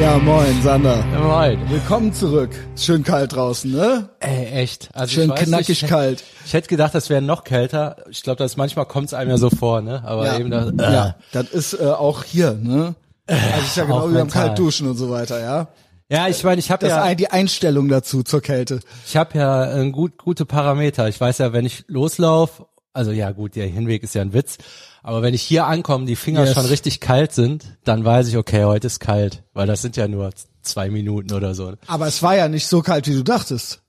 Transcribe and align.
Ja, 0.00 0.16
moin, 0.16 0.62
Sander. 0.62 1.04
Ja, 1.12 1.20
moin. 1.20 1.58
Willkommen 1.68 2.14
zurück. 2.14 2.48
Ist 2.74 2.86
schön 2.86 3.04
kalt 3.04 3.34
draußen, 3.34 3.70
ne? 3.70 4.08
Ey, 4.20 4.46
echt. 4.46 4.88
Also 4.94 5.12
Schön 5.12 5.30
ich 5.30 5.44
knackig 5.44 5.82
nicht, 5.82 5.88
kalt. 5.88 6.24
Ich 6.46 6.54
hätte 6.54 6.68
gedacht, 6.68 6.94
das 6.94 7.10
wäre 7.10 7.20
noch 7.20 7.44
kälter. 7.44 7.96
Ich 8.08 8.22
glaube, 8.22 8.38
das 8.38 8.56
manchmal 8.56 8.86
kommt 8.86 9.08
es 9.08 9.14
einem 9.14 9.28
ja 9.30 9.36
so 9.36 9.50
vor, 9.50 9.82
ne? 9.82 10.02
Aber 10.02 10.24
Ja, 10.24 10.38
eben 10.38 10.50
da, 10.50 10.68
äh, 10.70 10.92
ja 10.94 11.16
das 11.32 11.50
ist 11.50 11.74
äh, 11.74 11.84
auch 11.84 12.24
hier, 12.24 12.54
ne? 12.54 12.94
Also 13.26 13.44
ist 13.60 13.76
ja 13.76 13.84
genau 13.84 14.08
wie 14.08 14.14
beim. 14.14 14.28
Kaltduschen 14.28 14.88
und 14.88 14.96
so 14.96 15.10
weiter, 15.10 15.38
ja? 15.38 15.68
ja, 16.08 16.28
ich 16.28 16.42
meine, 16.44 16.60
ich 16.60 16.70
habe 16.70 16.80
Das 16.86 16.96
ja, 16.96 17.02
ein, 17.02 17.18
die 17.18 17.30
Einstellung 17.30 17.88
dazu 17.88 18.22
zur 18.22 18.40
Kälte. 18.40 18.80
ich 19.06 19.18
habe 19.18 19.36
ja 19.38 19.76
äh, 19.82 19.90
gut, 19.90 20.16
gute 20.16 20.46
Parameter. 20.46 21.08
Ich 21.08 21.20
weiß 21.20 21.36
ja, 21.38 21.52
wenn 21.52 21.66
ich 21.66 21.84
loslauf, 21.88 22.64
also 22.94 23.12
ja 23.12 23.32
gut, 23.32 23.54
der 23.54 23.66
Hinweg 23.66 24.02
ist 24.02 24.14
ja 24.14 24.22
ein 24.22 24.32
Witz, 24.32 24.56
aber 25.02 25.22
wenn 25.22 25.34
ich 25.34 25.42
hier 25.42 25.66
ankomme, 25.66 26.06
die 26.06 26.16
Finger 26.16 26.44
Yes. 26.44 26.54
schon 26.54 26.66
richtig 26.66 27.00
kalt 27.00 27.32
sind, 27.32 27.76
dann 27.84 28.04
weiß 28.04 28.28
ich, 28.28 28.36
okay, 28.36 28.64
heute 28.64 28.86
ist 28.86 29.00
kalt, 29.00 29.42
weil 29.54 29.66
das 29.66 29.82
sind 29.82 29.96
ja 29.96 30.08
nur 30.08 30.30
zwei 30.62 30.90
Minuten 30.90 31.32
oder 31.32 31.54
so. 31.54 31.74
Aber 31.86 32.06
es 32.06 32.22
war 32.22 32.36
ja 32.36 32.48
nicht 32.48 32.66
so 32.66 32.82
kalt, 32.82 33.06
wie 33.06 33.14
du 33.14 33.22
dachtest. 33.24 33.82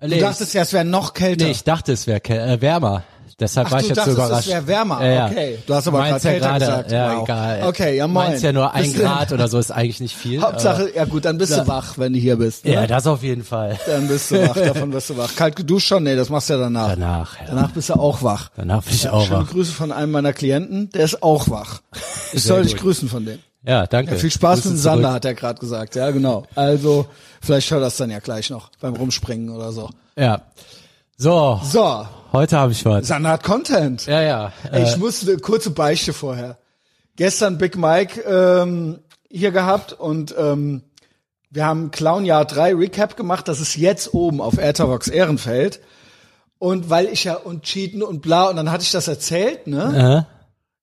Du 0.00 0.06
Nee, 0.08 0.20
dachtest 0.20 0.54
ja, 0.54 0.62
es 0.62 0.72
wäre 0.72 0.84
noch 0.84 1.12
kälter. 1.12 1.44
Nee, 1.44 1.50
ich 1.50 1.64
dachte, 1.64 1.92
es 1.92 2.06
wäre 2.06 2.22
äh, 2.28 2.60
wärmer. 2.60 3.02
Deshalb 3.40 3.68
Ach, 3.68 3.72
war 3.72 3.80
ich 3.80 3.88
jetzt 3.88 4.04
so 4.04 4.10
überrascht. 4.10 4.48
es 4.48 4.52
wäre 4.52 4.66
wärmer. 4.66 5.04
Ja, 5.04 5.12
ja. 5.12 5.26
Okay. 5.26 5.58
Du 5.64 5.72
hast 5.74 5.86
aber 5.86 5.98
gerade 5.98 6.12
ja 6.14 6.18
kälter 6.18 6.58
gesagt. 6.58 6.90
Ja, 6.90 7.16
Wow. 7.18 7.22
egal. 7.22 7.62
Okay, 7.68 7.96
ja, 7.96 8.08
moin. 8.08 8.26
Meinst 8.30 8.42
ja 8.42 8.52
nur 8.52 8.74
ein 8.74 8.92
Grad 8.92 9.30
oder 9.32 9.46
so 9.46 9.60
ist 9.60 9.70
eigentlich 9.70 10.00
nicht 10.00 10.16
viel. 10.16 10.42
Hauptsache, 10.42 10.90
ja 10.92 11.04
gut, 11.04 11.24
dann 11.24 11.38
bist 11.38 11.56
du 11.56 11.64
wach, 11.68 11.98
wenn 11.98 12.14
du 12.14 12.18
hier 12.18 12.34
bist. 12.36 12.64
Ne? 12.64 12.72
ja, 12.72 12.86
das 12.88 13.06
auf 13.06 13.22
jeden 13.22 13.44
Fall. 13.44 13.78
Dann 13.86 14.08
bist 14.08 14.32
du 14.32 14.42
wach, 14.48 14.54
davon 14.56 14.90
bist 14.90 15.10
du 15.10 15.16
wach. 15.16 15.36
Kalt 15.36 15.54
geduscht 15.54 15.86
schon? 15.86 16.02
Nee, 16.02 16.16
das 16.16 16.30
machst 16.30 16.48
du 16.50 16.54
ja 16.54 16.58
danach. 16.60 16.88
Danach, 16.90 17.38
ja. 17.38 17.46
Danach 17.46 17.70
bist 17.70 17.90
du 17.90 17.94
auch 17.94 18.24
wach. 18.24 18.50
Danach 18.56 18.82
bin 18.82 18.94
ich 18.94 19.08
auch 19.08 19.24
Schöne 19.26 19.40
wach. 19.42 19.50
Grüße 19.50 19.72
von 19.72 19.92
einem 19.92 20.10
meiner 20.10 20.32
Klienten, 20.32 20.90
der 20.90 21.04
ist 21.04 21.22
auch 21.22 21.48
wach. 21.48 21.80
Ich 22.32 22.42
soll 22.42 22.62
dich 22.64 22.76
grüßen 22.76 23.08
von 23.08 23.24
dem. 23.24 23.38
Ja, 23.64 23.86
danke. 23.86 24.16
Viel 24.16 24.30
Spaß 24.32 24.62
Grüße 24.62 24.68
mit 24.70 24.78
dem 24.78 24.82
Sander, 24.82 25.02
zurück. 25.02 25.14
hat 25.14 25.24
er 25.26 25.34
gerade 25.34 25.60
gesagt. 25.60 25.94
Ja, 25.94 26.10
genau. 26.10 26.44
Also, 26.56 27.06
vielleicht 27.40 27.70
hört 27.70 27.82
das 27.82 27.96
dann 27.98 28.10
ja 28.10 28.18
gleich 28.18 28.50
noch 28.50 28.70
beim 28.80 28.94
Rumspringen 28.96 29.50
oder 29.50 29.70
so. 29.72 29.90
Ja. 30.16 30.42
So, 31.20 31.60
So, 31.64 32.06
heute 32.32 32.56
habe 32.56 32.70
ich 32.70 32.84
was. 32.84 33.08
Sander 33.08 33.30
hat 33.30 33.42
Content. 33.42 34.06
Ja, 34.06 34.22
ja. 34.22 34.52
Äh, 34.70 34.84
ich 34.84 34.96
muss 34.98 35.26
eine 35.26 35.38
kurze 35.38 35.70
Beichte 35.70 36.12
vorher. 36.12 36.58
Gestern 37.16 37.58
Big 37.58 37.76
Mike 37.76 38.20
ähm, 38.20 39.00
hier 39.28 39.50
gehabt 39.50 39.92
und 39.92 40.32
ähm, 40.38 40.82
wir 41.50 41.66
haben 41.66 41.90
Clown 41.90 42.24
Jahr 42.24 42.44
3 42.44 42.72
Recap 42.76 43.16
gemacht. 43.16 43.48
Das 43.48 43.58
ist 43.58 43.74
jetzt 43.74 44.14
oben 44.14 44.40
auf 44.40 44.58
Etherbox 44.58 45.08
Ehrenfeld. 45.08 45.80
Und 46.58 46.88
weil 46.88 47.06
ich 47.06 47.24
ja 47.24 47.34
und 47.34 47.64
cheaten 47.64 48.04
und 48.04 48.22
bla 48.22 48.48
und 48.48 48.54
dann 48.54 48.70
hatte 48.70 48.84
ich 48.84 48.92
das 48.92 49.08
erzählt, 49.08 49.66
ne? 49.66 50.26
äh, 50.28 50.34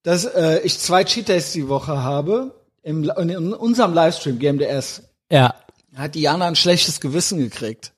dass 0.02 0.26
äh, 0.26 0.58
ich 0.64 0.78
zwei 0.78 1.04
Cheat 1.04 1.30
Days 1.30 1.52
die 1.52 1.70
Woche 1.70 2.02
habe 2.02 2.54
im, 2.82 3.04
in 3.08 3.54
unserem 3.54 3.94
Livestream 3.94 4.38
GMDS 4.38 5.02
ja. 5.32 5.54
hat 5.94 6.14
Diana 6.14 6.46
ein 6.46 6.56
schlechtes 6.56 7.00
Gewissen 7.00 7.38
gekriegt. 7.38 7.94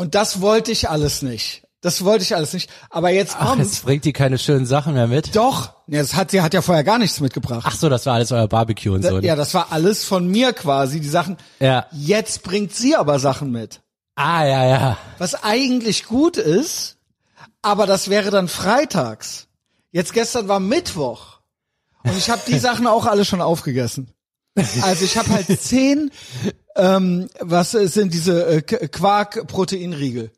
Und 0.00 0.14
das 0.14 0.40
wollte 0.40 0.72
ich 0.72 0.88
alles 0.88 1.22
nicht. 1.22 1.62
Das 1.82 2.04
wollte 2.04 2.22
ich 2.22 2.34
alles 2.34 2.52
nicht. 2.52 2.70
Aber 2.90 3.10
jetzt 3.10 3.36
Ach, 3.38 3.48
kommt 3.48 3.62
jetzt 3.62 3.84
bringt 3.84 4.04
die 4.04 4.12
keine 4.12 4.38
schönen 4.38 4.66
Sachen 4.66 4.94
mehr 4.94 5.06
mit. 5.06 5.34
doch. 5.36 5.74
Ja, 5.86 6.00
das 6.00 6.14
hat 6.14 6.30
sie 6.30 6.40
hat 6.40 6.54
ja 6.54 6.62
vorher 6.62 6.84
gar 6.84 6.98
nichts 6.98 7.20
mitgebracht. 7.20 7.64
Ach 7.66 7.74
so, 7.76 7.88
das 7.88 8.06
war 8.06 8.14
alles 8.14 8.32
euer 8.32 8.48
Barbecue 8.48 8.92
und 8.94 9.02
so. 9.02 9.18
ne? 9.18 9.26
ja, 9.26 9.36
das 9.36 9.54
war 9.54 9.68
alles 9.70 10.04
von 10.04 10.26
mir 10.28 10.52
quasi 10.52 11.00
die 11.00 11.08
Sachen. 11.08 11.36
Ja. 11.58 11.86
Jetzt 11.92 12.42
bringt 12.42 12.74
sie 12.74 12.96
aber 12.96 13.18
Sachen 13.18 13.50
mit, 13.50 13.80
Ah, 14.16 14.44
ja, 14.44 14.66
ja. 14.66 14.98
was 15.18 15.42
eigentlich 15.42 16.06
gut 16.06 16.36
ist. 16.36 16.96
Aber 17.62 17.86
das 17.86 18.08
wäre 18.08 18.30
dann 18.30 18.48
freitags. 18.48 19.48
Jetzt 19.90 20.12
gestern 20.14 20.48
war 20.48 20.60
Mittwoch 20.60 21.40
und 22.04 22.16
ich 22.16 22.30
habe 22.30 22.40
die 22.46 22.58
Sachen 22.68 22.86
auch 22.86 23.04
alle 23.06 23.24
schon 23.26 23.42
aufgegessen. 23.42 24.12
Also 24.82 25.04
ich 25.04 25.16
habe 25.16 25.28
halt 25.30 25.46
zehn, 25.60 26.10
ähm, 26.76 27.28
was 27.40 27.72
sind 27.72 28.14
diese 28.14 28.46
äh, 28.46 28.62
Quark-Proteinriegel. 29.34 30.30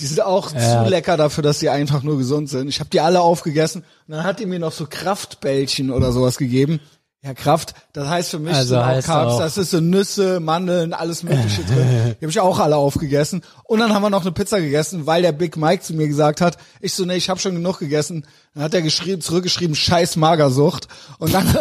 Die 0.00 0.06
sind 0.06 0.20
auch 0.22 0.52
Ja. 0.52 0.84
zu 0.84 0.90
lecker 0.90 1.16
dafür, 1.16 1.42
dass 1.42 1.58
die 1.58 1.68
einfach 1.68 2.02
nur 2.02 2.18
gesund 2.18 2.48
sind. 2.48 2.68
Ich 2.68 2.80
habe 2.80 2.90
die 2.90 3.00
alle 3.00 3.20
aufgegessen 3.20 3.84
und 4.08 4.14
dann 4.14 4.24
hat 4.24 4.40
die 4.40 4.46
mir 4.46 4.58
noch 4.58 4.72
so 4.72 4.86
Kraftbällchen 4.88 5.90
oder 5.90 6.12
sowas 6.12 6.38
gegeben. 6.38 6.80
Ja, 7.24 7.34
Kraft, 7.34 7.74
das 7.92 8.08
heißt 8.08 8.30
für 8.30 8.40
mich 8.40 8.52
Also 8.52 8.78
auch 8.78 9.00
Carbs, 9.00 9.34
auch- 9.34 9.38
das 9.38 9.56
ist 9.56 9.70
so 9.70 9.78
Nüsse, 9.80 10.40
Mandeln, 10.40 10.92
alles 10.92 11.22
mögliche 11.22 11.62
drin. 11.62 12.16
Die 12.20 12.24
habe 12.24 12.30
ich 12.30 12.40
auch 12.40 12.58
alle 12.58 12.74
aufgegessen. 12.74 13.42
Und 13.62 13.78
dann 13.78 13.94
haben 13.94 14.02
wir 14.02 14.10
noch 14.10 14.22
eine 14.22 14.32
Pizza 14.32 14.60
gegessen, 14.60 15.06
weil 15.06 15.22
der 15.22 15.30
Big 15.30 15.56
Mike 15.56 15.84
zu 15.84 15.94
mir 15.94 16.08
gesagt 16.08 16.40
hat, 16.40 16.58
ich 16.80 16.94
so, 16.94 17.04
nee, 17.04 17.14
ich 17.14 17.30
habe 17.30 17.38
schon 17.38 17.54
genug 17.54 17.78
gegessen. 17.78 18.26
Dann 18.54 18.64
hat 18.64 18.74
er 18.74 18.82
geschrieben, 18.82 19.22
zurückgeschrieben, 19.22 19.76
scheiß 19.76 20.16
Magersucht. 20.16 20.88
Und 21.18 21.32
dann 21.32 21.46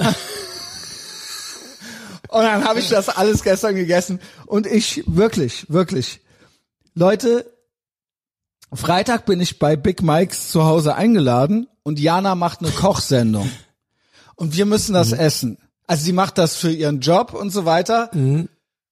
Und 2.31 2.43
dann 2.43 2.63
habe 2.63 2.79
ich 2.79 2.87
das 2.87 3.09
alles 3.09 3.43
gestern 3.43 3.75
gegessen. 3.75 4.21
Und 4.45 4.65
ich, 4.65 5.03
wirklich, 5.05 5.65
wirklich. 5.69 6.21
Leute, 6.95 7.45
Freitag 8.73 9.25
bin 9.25 9.41
ich 9.41 9.59
bei 9.59 9.75
Big 9.75 10.01
Mikes 10.01 10.49
zu 10.49 10.63
Hause 10.63 10.95
eingeladen 10.95 11.67
und 11.83 11.99
Jana 11.99 12.35
macht 12.35 12.61
eine 12.61 12.71
Kochsendung. 12.71 13.51
Und 14.35 14.55
wir 14.55 14.65
müssen 14.65 14.93
das 14.93 15.11
essen. 15.11 15.57
Also 15.87 16.05
sie 16.05 16.13
macht 16.13 16.37
das 16.37 16.55
für 16.55 16.71
ihren 16.71 17.01
Job 17.01 17.33
und 17.33 17.49
so 17.49 17.65
weiter. 17.65 18.09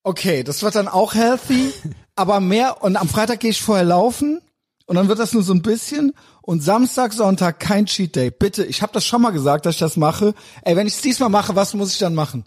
Okay, 0.04 0.44
das 0.44 0.62
wird 0.62 0.76
dann 0.76 0.90
auch 0.90 1.14
healthy, 1.14 1.72
aber 2.18 2.42
mehr. 2.42 2.84
Und 2.84 2.98
am 2.98 3.08
Freitag 3.08 3.40
gehe 3.40 3.52
ich 3.52 3.62
vorher 3.62 3.86
laufen 3.86 4.42
und 4.86 4.98
dann 4.98 5.08
wird 5.08 5.20
das 5.20 5.34
nur 5.34 5.44
so 5.44 5.54
ein 5.54 5.62
bisschen. 5.62 6.12
Und 6.42 6.62
Samstag, 6.62 7.14
Sonntag 7.14 7.62
kein 7.62 7.86
Cheat 7.86 8.18
Day. 8.18 8.32
Bitte, 8.32 8.66
ich 8.66 8.82
habe 8.82 8.92
das 8.92 9.06
schon 9.06 9.22
mal 9.22 9.32
gesagt, 9.32 9.66
dass 9.66 9.76
ich 9.76 9.80
das 9.80 9.96
mache. 9.96 10.34
Ey, 10.64 10.76
wenn 10.76 10.88
ich 10.88 10.96
es 10.96 11.02
diesmal 11.02 11.30
mache, 11.30 11.56
was 11.56 11.74
muss 11.74 11.94
ich 11.94 12.00
dann 12.00 12.16
machen? 12.16 12.44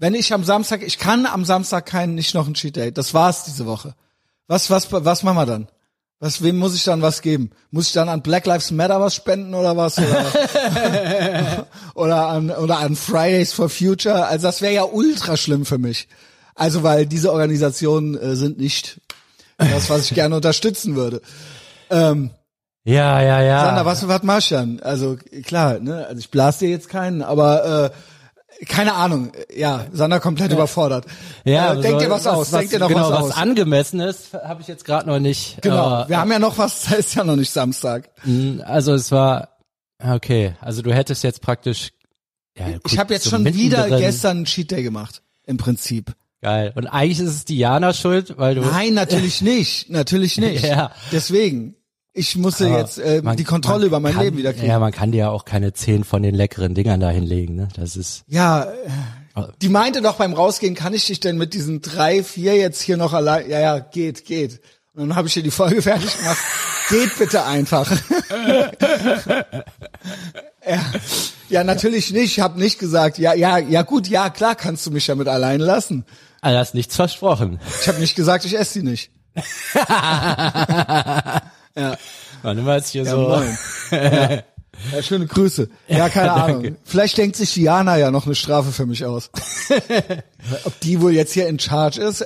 Wenn 0.00 0.14
ich 0.14 0.32
am 0.32 0.44
Samstag, 0.44 0.82
ich 0.82 0.98
kann 0.98 1.26
am 1.26 1.44
Samstag 1.44 1.84
keinen, 1.84 2.14
nicht 2.14 2.34
noch 2.34 2.48
ein 2.48 2.54
Cheat 2.54 2.74
Day. 2.76 2.90
Das 2.90 3.12
war's 3.12 3.44
diese 3.44 3.66
Woche. 3.66 3.94
Was, 4.48 4.70
was, 4.70 4.90
was 4.90 5.22
machen 5.22 5.36
wir 5.36 5.44
dann? 5.44 5.68
Was, 6.20 6.42
wem 6.42 6.56
muss 6.56 6.74
ich 6.74 6.84
dann 6.84 7.02
was 7.02 7.20
geben? 7.20 7.50
Muss 7.70 7.88
ich 7.88 7.92
dann 7.92 8.08
an 8.08 8.22
Black 8.22 8.46
Lives 8.46 8.70
Matter 8.70 8.98
was 8.98 9.14
spenden 9.14 9.54
oder 9.54 9.76
was? 9.76 9.98
Oder, 9.98 11.66
oder 11.94 12.26
an, 12.28 12.50
oder 12.50 12.78
an 12.78 12.96
Fridays 12.96 13.52
for 13.52 13.68
Future? 13.68 14.26
Also 14.26 14.46
das 14.46 14.62
wäre 14.62 14.72
ja 14.72 14.84
ultra 14.84 15.36
schlimm 15.36 15.66
für 15.66 15.78
mich. 15.78 16.08
Also, 16.54 16.82
weil 16.82 17.04
diese 17.04 17.30
Organisationen 17.30 18.16
äh, 18.16 18.36
sind 18.36 18.58
nicht 18.58 19.02
das, 19.58 19.90
was 19.90 20.06
ich 20.06 20.14
gerne 20.14 20.34
unterstützen 20.34 20.96
würde. 20.96 21.20
Ähm, 21.90 22.30
Ja, 22.84 23.20
ja, 23.20 23.42
ja. 23.42 23.66
Sander, 23.66 23.84
was, 23.84 24.08
was 24.08 24.22
machst 24.22 24.50
du 24.50 24.54
dann? 24.54 24.80
Also, 24.80 25.18
klar, 25.44 25.78
ne, 25.78 26.06
also 26.06 26.18
ich 26.18 26.30
blas 26.30 26.58
dir 26.58 26.70
jetzt 26.70 26.88
keinen, 26.88 27.20
aber, 27.20 27.92
äh, 27.92 27.96
keine 28.68 28.94
Ahnung, 28.94 29.32
ja, 29.54 29.86
Sander 29.92 30.20
komplett 30.20 30.52
überfordert. 30.52 31.06
ja, 31.44 31.74
äh, 31.74 31.80
denk 31.80 31.98
dir 31.98 32.10
was, 32.10 32.26
aus, 32.26 32.50
denk 32.50 32.70
dir 32.70 32.78
noch 32.78 32.88
genau, 32.88 33.10
was 33.10 33.18
was 33.22 33.30
aus. 33.32 33.36
angemessen 33.36 34.00
ist, 34.00 34.34
habe 34.34 34.60
ich 34.62 34.68
jetzt 34.68 34.84
gerade 34.84 35.08
noch 35.08 35.18
nicht. 35.18 35.62
Genau, 35.62 36.02
Äh, 36.04 36.08
wir 36.08 36.18
haben 36.20 36.30
ja 36.30 36.38
noch 36.38 36.58
was, 36.58 36.82
da 36.88 36.96
ist 36.96 37.14
ja 37.14 37.24
noch 37.24 37.36
nicht 37.36 37.50
Samstag. 37.50 38.10
Also 38.64 38.94
es 38.94 39.10
war 39.12 39.48
okay. 40.02 40.54
Also 40.60 40.82
du 40.82 40.92
hättest 40.94 41.24
jetzt 41.24 41.40
praktisch. 41.40 41.90
Ja, 42.58 42.66
gut, 42.72 42.80
Ich 42.92 42.98
habe 42.98 43.14
jetzt 43.14 43.24
so 43.24 43.30
schon 43.30 43.44
wieder 43.46 43.78
mittendrin. 43.84 44.00
gestern 44.00 44.36
einen 44.38 44.44
Cheat 44.46 44.70
Day 44.70 44.82
gemacht, 44.82 45.22
im 45.46 45.56
Prinzip. 45.56 46.12
Geil. 46.42 46.72
Und 46.74 46.86
eigentlich 46.86 47.20
ist 47.20 47.34
es 47.34 47.44
Diana 47.44 47.92
schuld, 47.92 48.34
weil 48.38 48.54
du. 48.54 48.62
Nein, 48.62 48.94
natürlich 48.94 49.40
nicht, 49.42 49.88
natürlich 49.90 50.38
nicht. 50.38 50.64
Ja. 50.64 50.90
Deswegen, 51.12 51.76
ich 52.12 52.36
musste 52.36 52.66
Aber 52.66 52.78
jetzt 52.78 52.98
äh, 52.98 53.22
man- 53.22 53.36
die 53.36 53.44
Kontrolle 53.44 53.86
über 53.86 54.00
mein 54.00 54.14
kann, 54.14 54.24
Leben 54.24 54.36
wieder 54.36 54.52
kriegen. 54.52 54.66
Ja, 54.66 54.78
man 54.78 54.92
kann 54.92 55.12
dir 55.12 55.18
ja 55.18 55.30
auch 55.30 55.44
keine 55.44 55.72
zehn 55.72 56.04
von 56.04 56.22
den 56.22 56.34
leckeren 56.34 56.74
Dingern 56.74 57.00
da 57.00 57.10
hinlegen, 57.10 57.54
ne? 57.54 57.68
Das 57.76 57.96
ist. 57.96 58.24
Ja, 58.26 58.64
äh, 58.64 59.42
die 59.62 59.68
meinte 59.68 60.02
doch 60.02 60.16
beim 60.16 60.32
Rausgehen, 60.32 60.74
kann 60.74 60.92
ich 60.92 61.06
dich 61.06 61.20
denn 61.20 61.38
mit 61.38 61.54
diesen 61.54 61.80
drei, 61.82 62.22
vier 62.24 62.56
jetzt 62.56 62.80
hier 62.82 62.96
noch 62.96 63.12
allein? 63.12 63.48
Ja, 63.48 63.60
ja, 63.60 63.78
geht, 63.78 64.24
geht. 64.24 64.60
Und 64.94 65.08
dann 65.08 65.16
habe 65.16 65.28
ich 65.28 65.34
hier 65.34 65.42
die 65.44 65.52
Folge 65.52 65.82
fertig 65.82 66.18
gemacht. 66.18 66.38
geht 66.88 67.16
bitte 67.16 67.44
einfach. 67.44 67.90
ja. 70.66 70.80
ja, 71.48 71.64
natürlich 71.64 72.10
nicht. 72.12 72.24
Ich 72.36 72.40
habe 72.40 72.58
nicht 72.58 72.78
gesagt, 72.80 73.18
ja, 73.18 73.34
ja, 73.34 73.58
ja 73.58 73.82
gut, 73.82 74.08
ja, 74.08 74.30
klar 74.30 74.56
kannst 74.56 74.84
du 74.86 74.90
mich 74.90 75.06
damit 75.06 75.28
allein 75.28 75.60
lassen. 75.60 76.04
Also 76.40 76.58
hast 76.58 76.74
nichts 76.74 76.96
versprochen. 76.96 77.60
Ich 77.82 77.88
habe 77.88 78.00
nicht 78.00 78.16
gesagt, 78.16 78.44
ich 78.44 78.58
esse 78.58 78.72
sie 78.74 78.82
nicht. 78.82 79.10
Warte 81.74 82.60
mal 82.62 82.78
jetzt 82.78 82.90
hier 82.90 83.04
Ja, 83.04 83.10
so. 83.10 83.42
Ja. 83.90 84.42
Ja, 84.92 85.02
schöne 85.02 85.26
Grüße. 85.26 85.68
Ja, 85.88 86.08
keine 86.08 86.32
Ahnung. 86.32 86.76
Vielleicht 86.84 87.18
denkt 87.18 87.36
sich 87.36 87.52
Diana 87.52 87.98
ja 87.98 88.10
noch 88.10 88.26
eine 88.26 88.34
Strafe 88.34 88.72
für 88.72 88.86
mich 88.86 89.04
aus. 89.04 89.30
Ob 90.64 90.80
die 90.80 91.00
wohl 91.00 91.12
jetzt 91.12 91.32
hier 91.32 91.48
in 91.48 91.58
Charge 91.58 92.00
ist? 92.00 92.24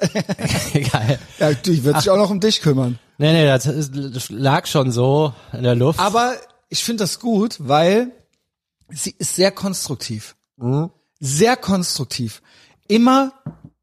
Geil. 0.93 1.19
ja, 1.39 1.53
die 1.53 1.85
wird 1.85 2.01
sich 2.01 2.11
auch 2.11 2.17
noch 2.17 2.31
um 2.31 2.41
dich 2.41 2.61
kümmern. 2.61 2.99
Nee, 3.19 3.33
nee, 3.33 3.47
das, 3.47 3.67
ist, 3.67 3.93
das 3.95 4.31
lag 4.31 4.67
schon 4.67 4.93
so 4.93 5.33
in 5.53 5.63
der 5.63 5.75
Luft. 5.75 5.99
Aber 5.99 6.35
ich 6.69 6.85
finde 6.85 7.05
das 7.05 7.21
gut, 7.21 7.57
weil 7.59 8.13
sie 8.89 9.15
ist 9.19 9.37
sehr 9.37 9.51
konstruktiv. 9.51 10.37
Sehr 11.21 11.57
konstruktiv. 11.57 12.43
Immer 12.89 13.33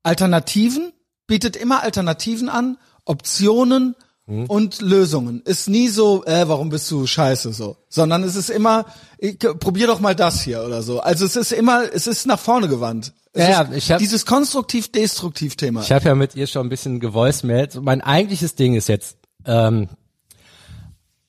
Alternativen, 0.04 0.94
bietet 1.28 1.56
immer 1.56 1.84
Alternativen 1.84 2.50
an, 2.50 2.78
Optionen 3.06 3.96
und 4.27 4.81
Lösungen. 4.81 5.41
Ist 5.44 5.68
nie 5.68 5.89
so, 5.89 6.23
äh, 6.25 6.47
warum 6.47 6.69
bist 6.69 6.89
du 6.91 7.06
scheiße 7.06 7.51
so, 7.53 7.75
sondern 7.89 8.23
es 8.23 8.35
ist 8.35 8.50
immer, 8.50 8.85
ich, 9.18 9.38
probier 9.39 9.88
doch 9.88 10.00
mal 10.00 10.15
das 10.15 10.41
hier 10.41 10.63
oder 10.63 10.81
so. 10.83 11.00
Also 11.01 11.25
es 11.25 11.35
ist 11.35 11.51
immer, 11.51 11.83
es 11.94 12.07
ist 12.07 12.25
nach 12.27 12.39
vorne 12.39 12.68
gewandt. 12.69 13.13
Es 13.33 13.47
Ja, 13.50 13.62
ist 13.63 13.77
ich 13.77 13.91
hab- 13.91 14.00
dieses 14.00 14.25
konstruktiv-destruktiv-Thema. 14.25 15.81
Ich 15.81 15.91
habe 15.91 16.06
ja 16.06 16.15
mit 16.15 16.35
ihr 16.35 16.47
schon 16.47 16.65
ein 16.65 16.69
bisschen 16.69 17.00
gevoicemailt. 17.00 17.81
Mein 17.81 18.01
eigentliches 18.01 18.56
Ding 18.56 18.75
ist 18.75 18.88
jetzt, 18.89 19.18
ähm, 19.45 19.89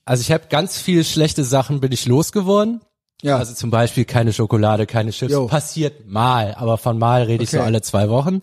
also 0.05 0.21
ich 0.21 0.31
habe 0.31 0.45
ganz 0.49 0.77
viel 0.77 1.03
schlechte 1.03 1.43
Sachen 1.43 1.79
bin 1.79 1.91
ich 1.91 2.05
losgeworden. 2.05 2.81
Ja. 3.21 3.37
Also 3.37 3.53
zum 3.53 3.69
Beispiel 3.69 4.03
keine 4.05 4.33
Schokolade, 4.33 4.85
keine 4.85 5.11
Chips. 5.11 5.31
Jo. 5.31 5.47
Passiert 5.47 6.07
mal, 6.09 6.55
aber 6.55 6.77
von 6.77 6.99
mal 6.99 7.23
rede 7.23 7.43
ich 7.43 7.51
so 7.51 7.57
Okay. 7.57 7.65
alle 7.65 7.81
zwei 7.81 8.09
Wochen. 8.09 8.41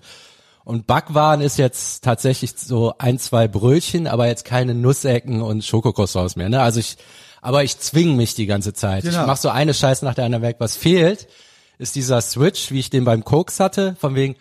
Und 0.71 0.87
Backwaren 0.87 1.41
ist 1.41 1.59
jetzt 1.59 2.05
tatsächlich 2.05 2.53
so 2.57 2.95
ein, 2.97 3.19
zwei 3.19 3.49
Brötchen, 3.49 4.07
aber 4.07 4.29
jetzt 4.29 4.45
keine 4.45 4.73
Nussecken 4.73 5.43
und 5.43 5.65
Schokokroissants 5.65 6.37
mehr. 6.37 6.49
Ne? 6.49 6.63
Also 6.63 6.79
ich, 6.79 6.97
aber 7.43 7.65
ich 7.65 7.81
zwinge 7.81 8.15
mich 8.15 8.37
die 8.37 8.47
ganze 8.47 8.73
Zeit. 8.73 9.03
Genau. 9.03 9.21
Ich 9.21 9.27
mache 9.27 9.41
so 9.41 9.49
eine 9.49 9.75
Scheiße 9.75 10.05
nach 10.05 10.15
der 10.15 10.27
anderen 10.27 10.45
weg. 10.45 10.57
Was 10.61 10.77
fehlt, 10.77 11.27
ist 11.79 11.97
dieser 11.97 12.21
Switch, 12.21 12.71
wie 12.71 12.79
ich 12.79 12.89
den 12.89 13.05
beim 13.05 13.25
Koks 13.25 13.59
hatte, 13.59 13.97
von 13.99 14.15
wegen, 14.15 14.37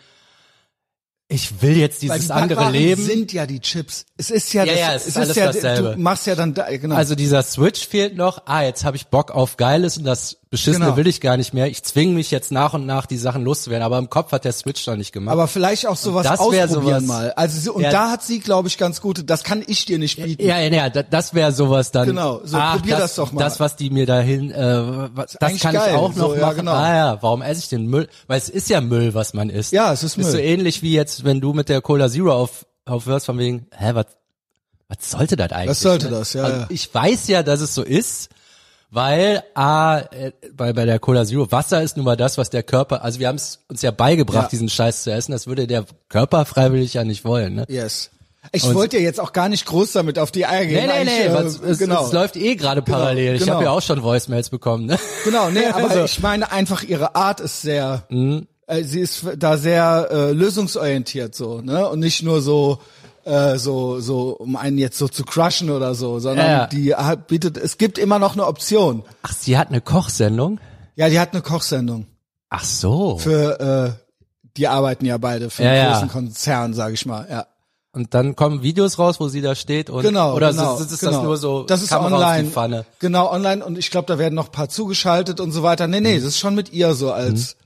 ich 1.26 1.62
will 1.62 1.76
jetzt 1.76 2.00
dieses 2.02 2.26
die 2.26 2.32
andere 2.32 2.70
Leben. 2.70 3.02
sind 3.04 3.32
ja 3.32 3.44
die 3.44 3.58
Chips. 3.58 4.06
Es 4.16 4.30
ist 4.30 4.52
ja, 4.52 4.62
Ja, 4.62 4.72
das, 4.72 4.80
ja, 4.80 4.94
es 4.94 5.06
ist 5.08 5.16
alles 5.16 5.36
ja, 5.36 5.46
dasselbe. 5.46 5.94
du 5.94 6.00
machst 6.00 6.28
ja 6.28 6.36
dann 6.36 6.54
da, 6.54 6.70
genau. 6.76 6.94
Also 6.94 7.16
dieser 7.16 7.42
Switch 7.42 7.88
fehlt 7.88 8.16
noch. 8.16 8.42
Ah, 8.46 8.62
jetzt 8.62 8.84
habe 8.84 8.96
ich 8.96 9.08
Bock 9.08 9.32
auf 9.32 9.56
Geiles 9.56 9.98
und 9.98 10.04
das 10.04 10.39
Beschissene 10.52 10.86
Genau. 10.86 10.96
will 10.96 11.06
ich 11.06 11.20
gar 11.20 11.36
nicht 11.36 11.54
mehr. 11.54 11.68
Ich 11.68 11.84
zwinge 11.84 12.12
mich 12.12 12.32
jetzt 12.32 12.50
nach 12.50 12.74
und 12.74 12.84
nach, 12.84 13.06
die 13.06 13.16
Sachen 13.18 13.44
loszuwerden. 13.44 13.84
Aber 13.84 13.98
im 13.98 14.10
Kopf 14.10 14.32
hat 14.32 14.44
der 14.44 14.50
Switch 14.52 14.84
noch 14.88 14.96
nicht 14.96 15.12
gemacht. 15.12 15.32
aber 15.32 15.46
vielleicht 15.46 15.86
auch 15.86 15.94
sowas 15.94 16.24
das 16.26 16.40
wär 16.40 16.64
ausprobieren 16.64 16.70
sowas- 16.72 17.02
mal. 17.04 17.32
Also 17.34 17.60
sie, 17.60 17.70
und 17.70 17.82
Ja. 17.84 17.90
da 17.92 18.10
hat 18.10 18.24
sie, 18.24 18.40
glaube 18.40 18.66
ich, 18.66 18.76
ganz 18.76 19.00
gute. 19.00 19.22
Das 19.22 19.44
kann 19.44 19.62
ich 19.64 19.84
dir 19.84 20.00
nicht 20.00 20.20
bieten. 20.20 20.42
ja, 20.44 20.58
ja, 20.58 20.68
ja, 20.68 20.90
da- 20.90 21.04
das 21.04 21.34
wäre 21.34 21.52
sowas 21.52 21.92
dann. 21.92 22.08
Genau, 22.08 22.40
so, 22.42 22.56
ach, 22.56 22.78
probier 22.78 22.96
das, 22.96 23.02
das 23.02 23.14
doch 23.14 23.30
mal. 23.30 23.38
Das, 23.38 23.60
was 23.60 23.76
die 23.76 23.90
mir 23.90 24.06
dahin, 24.06 24.50
äh, 24.50 24.82
was, 25.14 25.36
das 25.38 25.56
kann 25.60 25.72
geil, 25.72 25.90
ich 25.92 25.96
auch 25.96 26.08
noch 26.16 26.30
so, 26.30 26.34
ja, 26.34 26.40
machen. 26.46 26.56
genau. 26.56 26.72
Ah 26.72 26.96
ja, 26.96 27.18
warum 27.22 27.42
esse 27.42 27.60
ich 27.60 27.68
den 27.68 27.86
Müll? 27.86 28.08
Weil 28.26 28.38
es 28.38 28.48
ist 28.48 28.68
ja 28.70 28.80
Müll, 28.80 29.14
was 29.14 29.34
man 29.34 29.50
isst. 29.50 29.70
Ja, 29.70 29.92
es 29.92 30.02
ist 30.02 30.18
Ist 30.18 30.26
so 30.32 30.36
Müll. 30.36 30.44
ähnlich 30.44 30.82
wie 30.82 30.92
jetzt, 30.94 31.22
wenn 31.22 31.40
du 31.40 31.52
mit 31.52 31.68
der 31.68 31.80
Cola 31.80 32.08
Zero 32.10 32.32
auf, 32.32 32.66
aufhörst, 32.86 33.26
von 33.26 33.38
wegen, 33.38 33.68
hä, 33.78 33.90
was, 33.94 34.06
was 34.88 35.10
sollte 35.12 35.36
das 35.36 35.52
eigentlich? 35.52 35.70
Was 35.70 35.80
sollte 35.80 36.06
ne? 36.06 36.18
das? 36.18 36.32
Ja, 36.32 36.42
also 36.42 36.56
ja. 36.62 36.66
Ich 36.70 36.92
weiß 36.92 37.28
ja, 37.28 37.44
dass 37.44 37.60
es 37.60 37.72
so 37.72 37.84
ist, 37.84 38.30
weil 38.90 39.42
A, 39.54 39.98
äh, 39.98 40.32
bei, 40.54 40.72
bei 40.72 40.84
der 40.84 40.98
Cola 40.98 41.24
Zero, 41.24 41.50
Wasser 41.52 41.82
ist 41.82 41.96
nun 41.96 42.04
mal 42.04 42.16
das, 42.16 42.38
was 42.38 42.50
der 42.50 42.62
Körper, 42.62 43.04
also 43.04 43.20
wir 43.20 43.28
haben 43.28 43.36
es 43.36 43.60
uns 43.68 43.82
ja 43.82 43.90
beigebracht, 43.90 44.44
Ja. 44.44 44.48
diesen 44.48 44.68
Scheiß 44.68 45.04
zu 45.04 45.12
essen, 45.12 45.32
das 45.32 45.46
würde 45.46 45.66
der 45.66 45.84
Körper 46.08 46.44
freiwillig 46.44 46.94
ja 46.94 47.04
nicht 47.04 47.24
wollen, 47.24 47.54
ne? 47.54 47.64
Yes. 47.68 48.10
Ich 48.52 48.64
Und- 48.64 48.74
wollte 48.74 48.96
ja 48.96 49.02
jetzt 49.02 49.20
auch 49.20 49.32
gar 49.32 49.48
nicht 49.50 49.66
groß 49.66 49.92
damit 49.92 50.18
auf 50.18 50.30
die 50.32 50.46
Eier 50.46 50.64
gehen. 50.64 50.86
Nee, 50.86 51.04
nee, 51.04 51.10
nee, 51.10 51.26
äh, 51.26 51.34
was, 51.34 51.60
es, 51.60 51.78
genau. 51.78 52.06
es 52.06 52.12
läuft 52.12 52.36
eh 52.36 52.56
gerade 52.56 52.80
parallel. 52.82 53.34
Ich 53.34 53.40
genau. 53.42 53.54
habe 53.56 53.64
ja 53.64 53.70
auch 53.70 53.82
schon 53.82 54.02
Voicemails 54.02 54.48
bekommen, 54.48 54.86
ne? 54.86 54.98
Genau, 55.24 55.50
nee, 55.50 55.66
aber 55.72 55.90
Also- 55.90 56.04
ich 56.04 56.20
meine 56.20 56.50
einfach 56.50 56.82
ihre 56.82 57.14
Art 57.14 57.40
ist 57.40 57.60
sehr, 57.62 58.04
Mhm. 58.08 58.46
äh, 58.66 58.82
sie 58.82 59.00
ist 59.00 59.24
da 59.36 59.56
sehr 59.58 60.08
äh, 60.10 60.32
lösungsorientiert 60.32 61.34
so, 61.34 61.60
ne? 61.60 61.86
Und 61.88 62.00
nicht 62.00 62.22
nur 62.22 62.40
so 62.40 62.78
äh, 63.30 63.58
so 63.58 64.00
so 64.00 64.30
um 64.36 64.56
einen 64.56 64.76
jetzt 64.78 64.98
so 64.98 65.08
zu 65.08 65.24
crushen 65.24 65.70
oder 65.70 65.94
so, 65.94 66.18
sondern 66.18 66.46
Ja, 66.46 66.52
ja. 66.58 66.66
die 66.66 66.94
hat, 66.94 67.26
bietet 67.28 67.56
es 67.56 67.78
gibt 67.78 67.96
immer 67.98 68.18
noch 68.18 68.34
eine 68.34 68.46
Option. 68.46 69.04
Ach, 69.22 69.32
sie 69.32 69.56
hat 69.56 69.68
eine 69.68 69.80
Kochsendung? 69.80 70.58
Ja, 70.96 71.08
die 71.08 71.18
hat 71.20 71.32
eine 71.32 71.42
Kochsendung 71.42 72.06
Ach 72.48 72.64
so. 72.64 73.16
für 73.18 73.60
äh, 73.60 73.92
die 74.56 74.66
arbeiten 74.68 75.06
ja 75.06 75.16
beide 75.18 75.48
für 75.50 75.62
Ja, 75.62 75.70
einen 75.70 75.78
ja. 75.78 75.92
großen 75.92 76.08
Konzern, 76.08 76.74
sage 76.74 76.94
ich 76.94 77.06
mal, 77.06 77.26
ja. 77.30 77.46
Und 77.92 78.14
dann 78.14 78.36
kommen 78.36 78.62
Videos 78.62 78.98
raus, 79.00 79.18
wo 79.18 79.26
sie 79.26 79.40
da 79.40 79.54
steht 79.56 79.90
und 79.90 80.02
Genau, 80.02 80.34
oder 80.36 80.50
genau, 80.52 80.76
ist, 80.78 80.92
ist, 80.92 81.00
genau. 81.00 81.12
das 81.12 81.22
nur 81.22 81.36
so 81.36 81.62
das 81.64 81.82
ist 81.82 81.88
Kamera 81.88 82.34
online, 82.34 82.84
genau 83.00 83.32
online 83.32 83.64
und 83.64 83.78
ich 83.78 83.90
glaube, 83.90 84.06
da 84.06 84.16
werden 84.18 84.34
noch 84.36 84.46
ein 84.46 84.52
paar 84.52 84.68
zugeschaltet 84.68 85.40
und 85.40 85.50
so 85.52 85.62
weiter. 85.64 85.86
Nee, 85.88 85.98
Mhm. 85.98 86.02
nee, 86.06 86.14
das 86.16 86.24
ist 86.24 86.38
schon 86.38 86.54
mit 86.54 86.72
ihr 86.72 86.94
so 86.94 87.12
als 87.12 87.56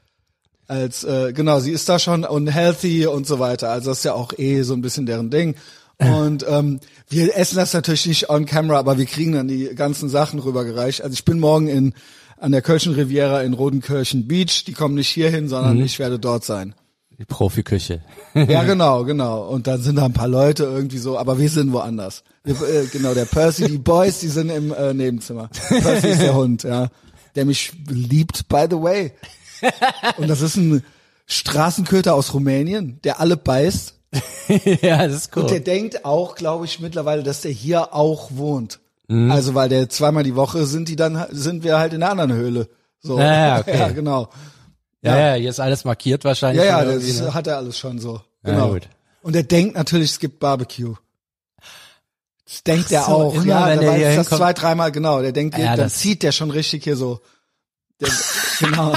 als 0.67 1.05
äh, 1.05 1.33
genau, 1.33 1.61
sie 1.61 1.73
ist 1.73 1.89
da 1.89 1.99
schon 1.99 2.25
und 2.25 2.47
healthy 2.49 3.07
und 3.07 3.27
so 3.27 3.39
weiter. 3.39 3.71
Also 3.71 3.91
das 3.91 3.99
ist 3.99 4.05
ja 4.05 4.15
auch 4.15 4.33
eh 4.39 4.63
so 4.63 4.75
ein 4.75 4.81
bisschen 4.83 5.07
deren 5.07 5.31
Ding. 5.31 5.55
Und 5.99 6.45
ähm, 6.49 6.81
wir 7.09 7.37
essen 7.37 7.57
das 7.57 7.73
natürlich 7.73 8.07
nicht 8.07 8.29
on 8.29 8.47
camera, 8.47 8.79
aber 8.79 8.99
wir 8.99 9.07
kriegen 9.07 9.33
dann 9.33 9.47
die 9.47 9.67
ganzen 9.77 10.09
Sachen 10.09 10.41
rübergereicht. 10.41 11.03
Also 11.03 11.15
ich 11.15 11.25
bin 11.25 11.39
morgen 11.39 11.69
in 11.69 11.95
an 12.37 12.51
der 12.53 12.63
Kölschen 12.63 12.95
Riviera 12.95 13.43
in 13.43 13.55
Rodenkirchen 13.55 14.27
Beach. 14.27 14.65
Die 14.65 14.73
kommen 14.73 14.97
nicht 14.97 15.09
hierhin, 15.09 15.49
sondern 15.49 15.77
Mhm. 15.79 15.85
ich 15.85 15.99
werde 16.01 16.19
dort 16.19 16.45
sein. 16.45 16.75
Die 17.19 17.25
Profiküche. 17.25 18.01
Ja, 18.35 18.65
genau, 18.65 19.05
genau. 19.05 19.47
Und 19.49 19.69
dann 19.69 19.81
sind 19.81 19.97
da 19.97 20.07
ein 20.07 20.13
paar 20.13 20.27
Leute 20.29 20.65
irgendwie 20.65 20.99
so, 20.99 21.17
aber 21.17 21.39
wir 21.39 21.49
sind 21.49 21.73
woanders. 21.73 22.25
Wir, 22.43 22.57
äh, 22.57 22.87
genau, 22.93 23.15
der 23.15 23.27
Percy, 23.27 23.69
die 23.69 23.79
Boys, 23.79 24.19
die 24.19 24.29
sind 24.29 24.51
im 24.51 24.73
äh, 24.75 24.93
Nebenzimmer. 24.93 25.49
Percy 25.69 26.09
ist 26.09 26.23
der 26.23 26.35
Hund, 26.35 26.65
ja. 26.65 26.89
Der 27.37 27.45
mich 27.45 27.73
liebt, 27.89 28.49
by 28.49 28.67
the 28.69 28.77
way. 28.77 29.13
Und 30.17 30.29
das 30.29 30.41
ist 30.41 30.57
ein 30.57 30.85
Straßenköter 31.27 32.15
aus 32.15 32.35
Rumänien, 32.35 33.01
der 33.05 33.21
alle 33.21 33.37
beißt. 33.37 33.95
ja, 34.83 35.07
das 35.07 35.17
ist 35.17 35.37
cool. 35.37 35.43
Und 35.43 35.51
der 35.51 35.61
denkt 35.61 36.05
auch, 36.05 36.37
glaube 36.37 36.65
ich, 36.67 36.81
mittlerweile, 36.81 37.23
dass 37.23 37.41
der 37.41 37.51
hier 37.51 37.95
auch 37.95 38.31
wohnt. 38.33 38.81
Mhm. 39.09 39.31
Also, 39.31 39.55
weil 39.55 39.69
der 39.69 39.89
zweimal 39.89 40.23
die 40.23 40.37
Woche 40.37 40.67
sind 40.67 40.89
die 40.89 40.97
dann, 40.97 41.27
sind 41.31 41.65
wir 41.65 41.79
halt 41.79 41.93
in 41.93 42.01
der 42.01 42.11
anderen 42.11 42.33
Höhle. 42.33 42.69
So. 43.01 43.19
Ja, 43.19 43.33
ja, 43.33 43.59
okay. 43.61 43.79
ja 43.79 43.89
genau. 43.91 44.29
ja, 45.03 45.19
ja, 45.19 45.35
hier 45.35 45.51
ist 45.51 45.61
alles 45.61 45.85
markiert 45.85 46.25
wahrscheinlich. 46.25 46.65
Ja, 46.65 46.83
ja, 46.83 46.85
das 46.85 47.21
ne? 47.21 47.35
hat 47.35 47.47
er 47.47 47.57
alles 47.57 47.79
schon 47.79 47.99
so. 47.99 48.21
Ja, 48.45 48.53
Genau. 48.53 48.73
gut. 48.73 48.89
Und 49.23 49.35
er 49.35 49.43
denkt 49.43 49.75
natürlich, 49.75 50.11
es 50.13 50.19
gibt 50.19 50.39
Barbecue. 50.39 50.95
Das 52.47 52.63
denkt 52.63 52.93
er 52.93 53.05
so, 53.05 53.13
auch, 53.13 53.35
immer, 53.35 53.47
ja, 53.47 53.67
wenn 53.69 53.81
der 53.81 53.93
weiß 53.93 54.17
das 54.29 54.39
zwei, 54.39 54.53
dreimal, 54.53 54.93
genau. 54.93 55.23
Der 55.23 55.33
denkt, 55.33 55.57
Ja, 55.59 55.77
dann 55.77 55.89
zieht 55.89 56.23
der 56.23 56.31
schon 56.31 56.51
richtig 56.51 56.85
hier 56.85 56.97
so. 56.97 57.21
Der, 58.01 58.11
genau. 58.61 58.95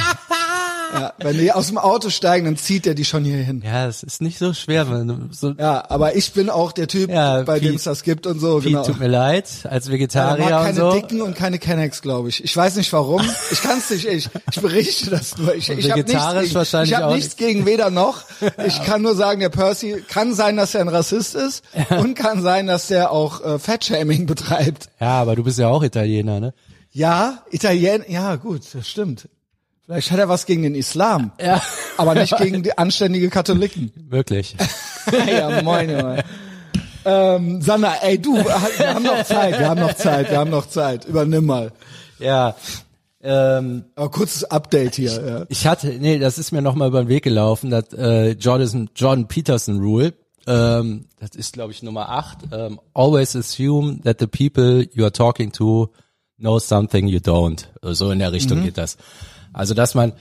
Ja, 0.93 1.13
wenn 1.19 1.37
die 1.37 1.51
aus 1.51 1.67
dem 1.67 1.77
Auto 1.77 2.09
steigen, 2.09 2.45
dann 2.45 2.57
zieht 2.57 2.85
der 2.85 2.93
die 2.93 3.05
schon 3.05 3.23
hier 3.23 3.37
hin. 3.37 3.61
Ja, 3.65 3.87
es 3.87 4.03
ist 4.03 4.21
nicht 4.21 4.37
so 4.37 4.53
schwer, 4.53 4.89
wenn 4.89 5.29
so 5.31 5.51
Ja, 5.57 5.83
aber 5.89 6.15
ich 6.15 6.31
bin 6.33 6.49
auch 6.49 6.71
der 6.71 6.87
Typ, 6.87 7.09
Ja, 7.09 7.43
bei 7.43 7.59
dem 7.59 7.75
es 7.75 7.83
das 7.83 8.03
gibt 8.03 8.27
und 8.27 8.39
so, 8.39 8.59
Piet, 8.59 8.67
genau. 8.71 8.83
tut 8.83 8.99
mir 8.99 9.07
leid, 9.07 9.45
als 9.69 9.85
Ja, 9.85 9.91
er 9.91 9.93
Vegetarier 9.93 10.43
mag 10.49 10.59
und 10.59 10.65
keine 10.65 10.79
so. 10.79 10.91
Dicken 10.93 11.21
und 11.21 11.35
keine 11.35 11.59
Kennex, 11.59 12.01
glaube 12.01 12.29
ich. 12.29 12.43
Ich 12.43 12.55
weiß 12.55 12.75
nicht 12.75 12.91
warum. 12.93 13.21
Ich 13.51 13.61
kann 13.61 13.77
es 13.79 13.89
nicht. 13.89 14.05
Ich, 14.07 14.29
ich 14.51 14.61
berichte 14.61 15.09
das 15.09 15.37
nur. 15.37 15.53
Ich, 15.55 15.69
Und 15.69 15.79
ich 15.79 15.89
habe 15.91 15.99
nichts, 15.99 16.11
vegetarisch 16.13 16.43
gegen, 16.43 16.55
wahrscheinlich 16.55 16.91
ich 16.91 16.97
hab 16.97 17.13
nichts 17.13 17.35
gegen 17.35 17.65
weder 17.65 17.89
noch. 17.89 18.23
Ich 18.65 18.83
kann 18.83 19.01
nur 19.01 19.15
sagen, 19.15 19.39
der 19.39 19.49
Percy 19.49 20.03
kann 20.07 20.33
sein, 20.33 20.57
dass 20.57 20.75
er 20.75 20.81
ein 20.81 20.89
Rassist 20.89 21.35
ist 21.35 21.63
und 21.99 22.15
kann 22.15 22.41
sein, 22.41 22.67
dass 22.67 22.89
er 22.91 23.11
auch 23.11 23.43
äh, 23.43 23.59
Fatshaming 23.59 24.25
betreibt. 24.25 24.89
Ja, 24.99 25.21
aber 25.21 25.35
du 25.35 25.43
bist 25.43 25.59
ja 25.59 25.67
auch 25.67 25.83
Italiener, 25.83 26.39
ne? 26.39 26.53
Ja, 26.91 27.43
Italien. 27.51 28.03
Ja, 28.07 28.35
gut, 28.35 28.61
das 28.73 28.87
stimmt. 28.87 29.27
Vielleicht 29.87 30.11
hat 30.11 30.19
er 30.19 30.27
was 30.29 30.45
gegen 30.45 30.63
den 30.63 30.75
Islam, 30.75 31.31
Ja. 31.41 31.61
aber 31.95 32.13
nicht 32.13 32.37
gegen 32.37 32.61
die 32.61 32.77
anständige 32.77 33.29
Katholiken. 33.29 33.91
Wirklich. 34.09 34.55
ja, 35.27 35.61
moin, 35.61 35.89
Junge. 35.89 36.23
Ähm, 37.05 37.61
Sanna, 37.61 37.93
ey, 38.01 38.19
du, 38.19 38.35
wir 38.35 38.93
haben 38.93 39.03
noch 39.03 39.23
Zeit, 39.23 39.57
wir 39.57 39.69
haben 39.69 39.79
noch 39.79 39.93
Zeit, 39.93 40.29
wir 40.29 40.37
haben 40.39 40.49
noch 40.49 40.67
Zeit. 40.67 41.05
Übernimm 41.05 41.45
mal. 41.45 41.71
ja. 42.19 42.55
Ähm, 43.23 43.85
Aber 43.95 44.11
kurzes 44.11 44.43
Update 44.43 44.95
hier. 44.95 45.11
Ja. 45.25 45.45
ich 45.49 45.65
hatte, 45.65 45.87
nee, 45.87 46.19
das 46.19 46.37
ist 46.37 46.51
mir 46.51 46.61
noch 46.61 46.75
mal 46.75 46.87
über 46.89 47.01
den 47.03 47.07
Weg 47.07 47.23
gelaufen, 47.23 47.71
das 47.71 47.91
äh, 47.93 48.31
Jordan, 48.33 48.89
Jordan 48.95 49.27
Peterson 49.27 49.79
Rule. 49.79 50.13
Ähm, 50.45 51.05
das 51.19 51.31
ist, 51.35 51.53
glaube 51.53 51.71
ich, 51.71 51.81
Nummer 51.81 52.09
8. 52.09 52.37
Ähm, 52.51 52.79
always 52.93 53.35
assume 53.35 54.01
that 54.03 54.17
the 54.19 54.27
people 54.27 54.87
you 54.93 55.03
are 55.03 55.11
talking 55.11 55.51
to 55.53 55.89
know 56.37 56.59
something 56.59 57.07
you 57.07 57.19
don't. 57.19 57.65
So 57.81 58.11
in 58.11 58.19
der 58.19 58.31
Richtung 58.31 58.63
geht 58.63 58.77
das. 58.77 58.97
Also, 59.57 59.73
dass 59.73 59.95
man, 59.95 60.13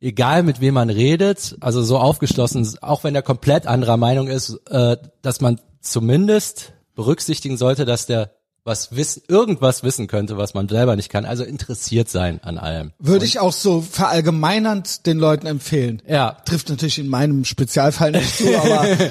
egal 0.00 0.42
mit 0.42 0.60
wem 0.60 0.74
man 0.74 0.90
redet, 0.90 1.56
also 1.60 1.82
so 1.82 1.98
aufgeschlossen, 1.98 2.68
auch 2.82 3.04
wenn 3.04 3.14
er 3.14 3.22
komplett 3.22 3.66
anderer 3.66 3.96
Meinung 3.96 4.28
ist, 4.28 4.60
äh, 4.68 4.96
dass 5.22 5.40
man 5.40 5.60
zumindest 5.80 6.72
berücksichtigen 6.94 7.56
sollte, 7.56 7.84
dass 7.84 8.06
der 8.06 8.32
was 8.64 8.96
wissen, 8.96 9.22
irgendwas 9.28 9.82
wissen 9.82 10.06
könnte, 10.06 10.38
was 10.38 10.54
man 10.54 10.68
selber 10.68 10.96
nicht 10.96 11.10
kann. 11.10 11.26
Also 11.26 11.44
interessiert 11.44 12.08
sein 12.08 12.40
an 12.42 12.56
allem. 12.56 12.92
Würde 12.98 13.26
ich 13.26 13.38
auch 13.38 13.52
so 13.52 13.82
verallgemeinernd 13.82 15.04
den 15.04 15.18
Leuten 15.18 15.46
empfehlen. 15.46 16.00
Ja, 16.08 16.38
Trifft 16.46 16.70
natürlich 16.70 16.98
in 16.98 17.08
meinem 17.08 17.44
Spezialfall 17.44 18.12
nicht 18.12 18.38
zu, 18.38 18.58
aber 18.58 18.88
äh, 18.88 19.08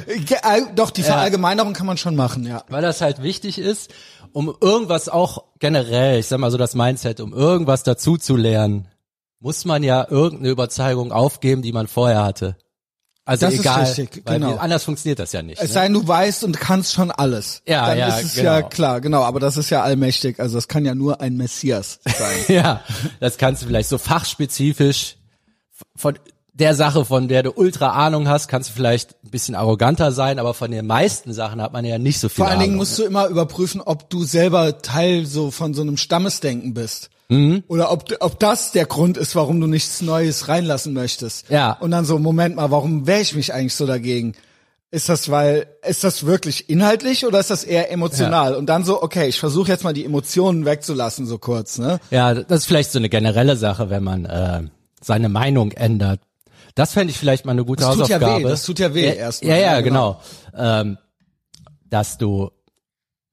doch, 0.76 0.90
die 0.90 1.04
Verallgemeinerung 1.04 1.74
kann 1.74 1.86
man 1.86 1.98
schon 1.98 2.16
machen, 2.16 2.48
ja. 2.48 2.64
weil 2.68 2.82
das 2.82 3.02
halt 3.02 3.22
wichtig 3.22 3.60
ist, 3.60 3.92
um 4.32 4.54
irgendwas 4.60 5.08
auch 5.08 5.44
generell, 5.60 6.20
ich 6.20 6.26
sag 6.26 6.40
mal 6.40 6.50
so 6.50 6.58
das 6.58 6.74
Mindset, 6.74 7.20
um 7.20 7.32
irgendwas 7.32 7.84
dazu 7.84 8.18
zu 8.18 8.36
lernen, 8.36 8.88
muss 9.44 9.66
man 9.66 9.84
ja 9.84 10.08
irgendeine 10.10 10.50
Überzeugung 10.50 11.12
aufgeben, 11.12 11.62
die 11.62 11.74
man 11.74 11.88
vorher 11.88 12.24
hatte. 12.24 12.56
Also 13.26 13.46
Das 13.46 13.54
ist 13.54 13.60
egal, 13.60 13.84
richtig, 13.84 14.22
weil 14.26 14.40
genau. 14.40 14.56
anders 14.56 14.86
funktioniert 14.86 15.20
das 15.20 15.34
ja 15.34 15.42
nicht. 15.42 15.62
Es 15.62 15.68
ne? 15.70 15.74
sei 15.74 15.84
denn, 15.84 15.94
du 15.94 16.08
weißt 16.08 16.46
und 16.46 16.60
kannst 16.60 16.94
schon 16.94 17.12
alles. 17.12 17.62
Ja, 17.68 17.88
Dann 17.88 17.98
ja, 17.98 18.08
ist 18.08 18.26
es 18.26 18.36
genau. 18.36 18.52
ja 18.52 18.62
klar, 18.62 19.02
genau, 19.02 19.22
aber 19.22 19.42
das 19.42 19.58
ist 19.58 19.70
ja 19.70 19.84
allmächtig, 19.84 20.40
also 20.40 20.56
das 20.56 20.68
kann 20.70 20.86
ja 20.86 20.96
nur 20.96 21.22
ein 21.22 21.36
Messias 21.36 22.00
sein. 22.06 22.38
Ja, 22.56 22.84
das 23.20 23.38
kannst 23.38 23.62
du 23.62 23.68
vielleicht 23.68 23.90
so 23.90 23.98
fachspezifisch 23.98 25.18
von 25.96 26.18
der 26.54 26.76
Sache, 26.76 27.04
von 27.04 27.28
der 27.28 27.44
du 27.44 27.52
ultra 27.52 27.90
Ahnung 27.90 28.30
hast, 28.30 28.48
kannst 28.48 28.70
du 28.70 28.74
vielleicht 28.74 29.16
ein 29.26 29.32
bisschen 29.32 29.56
arroganter 29.56 30.12
sein, 30.12 30.40
aber 30.40 30.54
von 30.54 30.72
den 30.72 30.86
meisten 30.86 31.34
Sachen 31.34 31.62
hat 31.62 31.74
man 31.74 31.84
ja 31.84 31.98
nicht 31.98 32.20
so 32.20 32.30
viel 32.30 32.44
Vor 32.44 32.48
allen 32.48 32.60
Dingen 32.60 32.74
Ahnung. 32.74 32.78
musst 32.78 32.98
du 33.00 33.04
immer 33.04 33.28
überprüfen, 33.28 33.82
ob 33.82 34.10
du 34.10 34.24
selber 34.24 34.82
Teil 34.82 35.26
so 35.26 35.52
von 35.52 35.74
so 35.74 35.82
einem 35.82 35.98
Stammesdenken 35.98 36.74
bist. 36.74 37.10
Mhm. 37.30 37.64
Oder 37.68 37.92
ob, 37.92 38.06
ob 38.20 38.40
das 38.40 38.72
der 38.72 38.86
Grund 38.86 39.18
ist, 39.18 39.36
warum 39.36 39.60
du 39.60 39.68
nichts 39.68 40.02
Neues 40.02 40.48
reinlassen 40.48 40.94
möchtest. 40.94 41.50
Ja. 41.50 41.74
Und 41.80 41.92
dann 41.92 42.06
so, 42.06 42.20
Moment 42.20 42.56
mal, 42.56 42.72
warum 42.72 43.08
wehre 43.08 43.22
ich 43.22 43.36
mich 43.36 43.54
eigentlich 43.54 43.76
so 43.76 43.86
dagegen? 43.86 44.34
Ist 44.92 45.10
das, 45.10 45.32
weil, 45.32 45.66
ist 45.88 46.04
das 46.04 46.26
wirklich 46.26 46.70
inhaltlich 46.70 47.26
oder 47.26 47.40
ist 47.40 47.50
das 47.50 47.64
eher 47.64 47.92
emotional? 47.92 48.54
Und 48.54 48.68
dann 48.68 48.84
so, 48.84 49.02
okay, 49.02 49.28
ich 49.28 49.40
versuche 49.40 49.70
jetzt 49.72 49.84
mal 49.84 49.94
die 49.94 50.06
Emotionen 50.06 50.66
wegzulassen, 50.66 51.26
so 51.26 51.40
kurz, 51.40 51.80
ne? 51.80 52.00
Ja, 52.12 52.36
das 52.36 52.60
ist 52.60 52.66
vielleicht 52.68 52.92
so 52.92 53.00
eine 53.00 53.10
generelle 53.10 53.56
Sache, 53.58 53.90
wenn 53.90 54.04
man 54.04 54.26
äh, 54.26 54.62
seine 55.02 55.30
Meinung 55.30 55.72
ändert. 55.72 56.20
Das 56.76 56.94
fände 56.94 57.10
ich 57.12 57.18
vielleicht 57.18 57.46
mal 57.46 57.54
eine 57.54 57.66
gute 57.66 57.84
Das 57.84 57.96
tut 57.96 58.08
ja 58.08 58.18
Hausaufgabe. 58.18 58.44
weh, 58.44 58.50
das 58.50 58.64
tut 58.64 58.78
ja 58.80 58.94
weh 58.94 59.06
ja, 59.08 59.14
erstmal. 59.14 59.52
Ja, 59.52 59.58
ja, 59.58 59.74
Ja, 59.74 59.82
genau. 59.82 60.22
Ähm, 60.56 60.98
dass 61.90 62.18
du, 62.20 62.52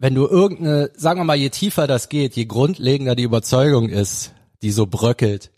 wenn 0.01 0.15
du 0.17 0.27
irgendeine, 0.27 0.91
sagen 0.97 1.21
wir 1.21 1.25
mal, 1.25 1.37
je 1.37 1.51
tiefer 1.51 1.87
das 1.87 2.09
geht, 2.09 2.35
je 2.35 2.47
grundlegender 2.47 3.15
die 3.15 3.23
Überzeugung 3.23 3.89
ist, 3.89 4.33
die 4.63 4.73
so 4.73 4.87
bröckelt, 4.87 5.51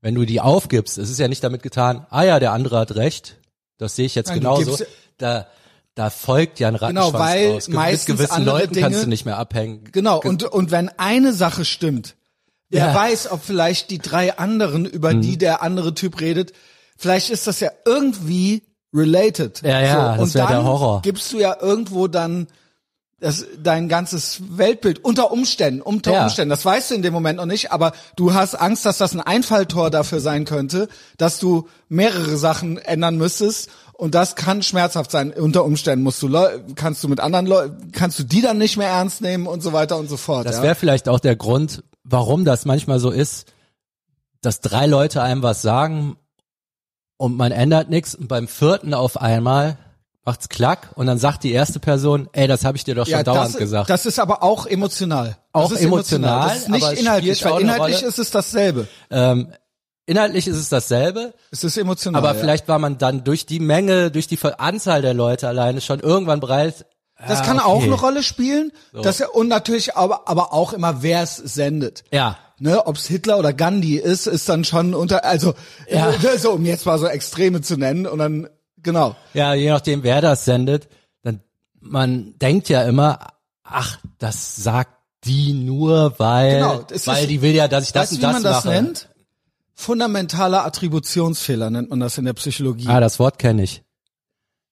wenn 0.00 0.14
du 0.16 0.24
die 0.24 0.40
aufgibst, 0.40 0.98
es 0.98 1.10
ist 1.10 1.18
ja 1.20 1.28
nicht 1.28 1.44
damit 1.44 1.62
getan, 1.62 2.06
ah 2.10 2.24
ja, 2.24 2.40
der 2.40 2.52
andere 2.52 2.78
hat 2.78 2.94
recht, 2.96 3.36
das 3.78 3.94
sehe 3.96 4.06
ich 4.06 4.14
jetzt 4.14 4.28
Nein, 4.28 4.38
genauso. 4.40 4.76
Da, 5.18 5.46
da 5.94 6.08
folgt 6.10 6.58
ja 6.60 6.68
ein 6.68 6.74
Rattenschwanz 6.76 7.12
Genau, 7.12 7.18
weil 7.22 7.52
aus. 7.56 7.66
Ge- 7.66 7.74
meistens 7.74 8.08
Mit 8.08 8.16
gewissen 8.18 8.32
andere 8.32 8.58
Leuten 8.58 8.74
kannst 8.74 8.96
Dinge- 8.96 9.04
du 9.04 9.08
nicht 9.10 9.24
mehr 9.26 9.36
abhängen. 9.38 9.84
Genau, 9.92 10.20
und, 10.20 10.44
und 10.44 10.70
wenn 10.70 10.88
eine 10.98 11.32
Sache 11.34 11.64
stimmt, 11.66 12.16
wer 12.70 12.86
Ja. 12.88 12.94
weiß, 12.94 13.30
ob 13.30 13.42
vielleicht 13.44 13.90
die 13.90 13.98
drei 13.98 14.38
anderen, 14.38 14.86
über 14.86 15.12
Mhm. 15.12 15.20
die 15.20 15.36
der 15.36 15.62
andere 15.62 15.94
Typ 15.94 16.20
redet, 16.20 16.52
vielleicht 16.96 17.28
ist 17.28 17.46
das 17.46 17.60
ja 17.60 17.70
irgendwie 17.84 18.62
related. 18.94 19.60
Ja, 19.62 19.80
ja, 19.82 20.12
das 20.16 20.22
und 20.22 20.34
wär 20.34 20.42
dann 20.46 20.52
der 20.52 20.64
Horror. 20.64 21.02
gibst 21.02 21.32
du 21.32 21.38
ja 21.38 21.56
irgendwo 21.60 22.06
dann 22.08 22.46
das, 23.20 23.44
dein 23.62 23.88
ganzes 23.88 24.40
Weltbild 24.56 25.04
unter 25.04 25.30
Umständen, 25.30 25.82
unter 25.82 26.12
Ja. 26.12 26.22
Umständen, 26.24 26.50
das 26.50 26.64
weißt 26.64 26.90
du 26.90 26.94
in 26.94 27.02
dem 27.02 27.12
Moment 27.12 27.36
noch 27.36 27.46
nicht, 27.46 27.70
aber 27.70 27.92
du 28.16 28.32
hast 28.32 28.54
Angst, 28.54 28.86
dass 28.86 28.98
das 28.98 29.12
ein 29.12 29.20
Einfalltor 29.20 29.90
dafür 29.90 30.20
sein 30.20 30.46
könnte, 30.46 30.88
dass 31.18 31.38
du 31.38 31.68
mehrere 31.88 32.36
Sachen 32.38 32.78
ändern 32.78 33.16
müsstest 33.16 33.70
und 33.92 34.14
das 34.14 34.34
kann 34.34 34.62
schmerzhaft 34.62 35.10
sein. 35.10 35.32
Unter 35.32 35.64
Umständen 35.64 36.02
musst 36.02 36.22
du 36.22 36.28
Leu 36.28 36.48
kannst 36.74 37.04
du 37.04 37.08
mit 37.08 37.20
anderen 37.20 37.46
Leuten, 37.46 37.92
kannst 37.92 38.18
du 38.18 38.24
die 38.24 38.40
dann 38.40 38.56
nicht 38.56 38.78
mehr 38.78 38.88
ernst 38.88 39.20
nehmen 39.20 39.46
und 39.46 39.62
so 39.62 39.74
weiter 39.74 39.98
und 39.98 40.08
so 40.08 40.16
fort. 40.16 40.46
Das 40.46 40.56
ja? 40.56 40.62
wäre 40.62 40.74
vielleicht 40.74 41.08
auch 41.08 41.20
der 41.20 41.36
Grund, 41.36 41.84
warum 42.02 42.46
das 42.46 42.64
manchmal 42.64 42.98
so 42.98 43.10
ist, 43.10 43.52
dass 44.40 44.60
drei 44.60 44.86
Leute 44.86 45.22
einem 45.22 45.42
was 45.42 45.60
sagen 45.60 46.16
und 47.18 47.36
man 47.36 47.52
ändert 47.52 47.90
nichts 47.90 48.14
und 48.14 48.28
beim 48.28 48.48
vierten 48.48 48.94
auf 48.94 49.20
einmal 49.20 49.76
macht's 50.24 50.48
klack 50.48 50.90
und 50.94 51.06
dann 51.06 51.18
sagt 51.18 51.44
die 51.44 51.52
erste 51.52 51.80
Person, 51.80 52.28
ey, 52.32 52.46
das 52.46 52.64
habe 52.64 52.76
ich 52.76 52.84
dir 52.84 52.94
doch 52.94 53.06
schon 53.06 53.24
dauernd 53.24 53.54
das, 53.54 53.56
gesagt. 53.56 53.90
das 53.90 54.06
ist 54.06 54.18
aber 54.18 54.42
auch 54.42 54.66
emotional. 54.66 55.36
Auch 55.52 55.70
das 55.70 55.80
ist 55.80 55.86
emotional, 55.86 56.48
Das 56.48 56.58
ist 56.58 56.68
nicht 56.68 56.92
inhaltlich, 56.92 57.44
weil 57.44 57.62
inhaltlich 57.62 58.02
ist 58.02 58.18
es 58.18 58.30
dasselbe. 58.30 58.86
ähm, 59.10 59.52
inhaltlich 60.06 60.46
ist 60.46 60.56
es 60.56 60.68
dasselbe, 60.68 61.34
Es 61.50 61.64
ist 61.64 61.76
emotional. 61.76 62.18
aber 62.18 62.34
ja. 62.34 62.40
vielleicht 62.40 62.68
war 62.68 62.78
man 62.78 62.98
dann 62.98 63.24
durch 63.24 63.46
die 63.46 63.60
Menge, 63.60 64.10
durch 64.10 64.26
die 64.26 64.38
Anzahl 64.58 65.02
der 65.02 65.14
Leute 65.14 65.48
alleine 65.48 65.80
schon 65.80 66.00
irgendwann 66.00 66.40
bereit. 66.40 66.86
Das 67.26 67.40
ah, 67.40 67.44
kann 67.44 67.58
okay. 67.58 67.66
auch 67.66 67.82
eine 67.82 67.94
Rolle 67.94 68.22
spielen. 68.22 68.72
Das 68.92 69.18
ja, 69.18 69.28
und 69.28 69.48
natürlich 69.48 69.96
aber, 69.96 70.26
aber 70.28 70.52
auch 70.54 70.72
immer, 70.72 71.02
wer 71.02 71.22
es 71.22 71.36
sendet. 71.36 72.04
Ja, 72.12 72.38
Ne, 72.62 72.86
ob's 72.86 73.06
Hitler 73.06 73.38
oder 73.38 73.54
Gandhi 73.54 73.96
ist, 73.96 74.26
ist 74.26 74.46
dann 74.50 74.64
schon 74.64 74.92
unter, 74.92 75.24
also 75.24 75.54
Ja. 75.88 76.10
äh, 76.10 76.36
so 76.38 76.52
um 76.52 76.66
jetzt 76.66 76.84
mal 76.84 76.98
so 76.98 77.06
Extreme 77.06 77.62
zu 77.62 77.78
nennen 77.78 78.06
und 78.06 78.18
dann 78.18 78.50
genau. 78.82 79.16
Ja, 79.34 79.54
je 79.54 79.70
nachdem, 79.70 80.02
wer 80.02 80.20
das 80.20 80.44
sendet, 80.44 80.88
dann 81.22 81.40
man 81.80 82.38
denkt 82.38 82.68
ja 82.68 82.82
immer, 82.82 83.18
ach, 83.62 83.98
das 84.18 84.56
sagt 84.56 84.96
die 85.24 85.52
nur, 85.52 86.18
weil, 86.18 86.54
Genau, 86.54 86.84
weil 87.04 87.22
ist- 87.22 87.30
die 87.30 87.42
will 87.42 87.54
ja, 87.54 87.68
dass 87.68 87.84
ich 87.84 87.92
das 87.92 88.02
weißt 88.02 88.12
und 88.12 88.18
wie 88.18 88.22
das 88.22 88.32
man 88.32 88.42
das 88.42 88.64
mache. 88.64 88.74
nennt? 88.74 89.08
Fundamentaler 89.74 90.64
Attributionsfehler 90.64 91.70
nennt 91.70 91.90
man 91.90 92.00
das 92.00 92.18
in 92.18 92.24
der 92.26 92.34
Psychologie. 92.34 92.86
Ah, 92.88 93.00
das 93.00 93.18
Wort 93.18 93.38
kenne 93.38 93.62
ich. 93.62 93.82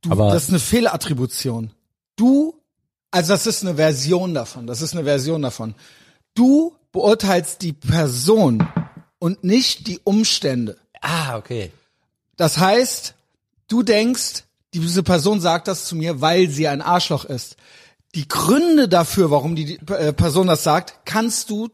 Du, 0.02 0.10
Aber- 0.12 0.32
das 0.32 0.44
ist 0.44 0.48
eine 0.50 0.58
Fehlattribution. 0.58 1.72
Du, 2.16 2.54
also 3.10 3.32
das 3.32 3.46
ist 3.46 3.62
eine 3.64 3.76
Version 3.76 4.34
davon. 4.34 4.66
Das 4.66 4.82
ist 4.82 4.92
eine 4.94 5.04
Version 5.04 5.42
davon. 5.42 5.74
Du 6.34 6.74
beurteilst 6.92 7.62
die 7.62 7.72
Person 7.72 8.66
und 9.18 9.44
nicht 9.44 9.86
die 9.86 9.98
Umstände. 10.04 10.78
Ah, 11.00 11.36
okay. 11.36 11.72
Das 12.36 12.58
heißt, 12.58 13.14
du 13.68 13.82
denkst, 13.82 14.44
diese 14.74 15.02
Person 15.02 15.40
sagt 15.40 15.68
das 15.68 15.86
zu 15.86 15.96
mir, 15.96 16.20
weil 16.20 16.48
sie 16.50 16.68
ein 16.68 16.82
Arschloch 16.82 17.24
ist. 17.24 17.56
Die 18.14 18.28
Gründe 18.28 18.88
dafür, 18.88 19.30
warum 19.30 19.54
die 19.54 19.78
äh, 19.86 20.12
Person 20.12 20.46
das 20.46 20.62
sagt, 20.64 21.00
kannst 21.04 21.50
du, 21.50 21.68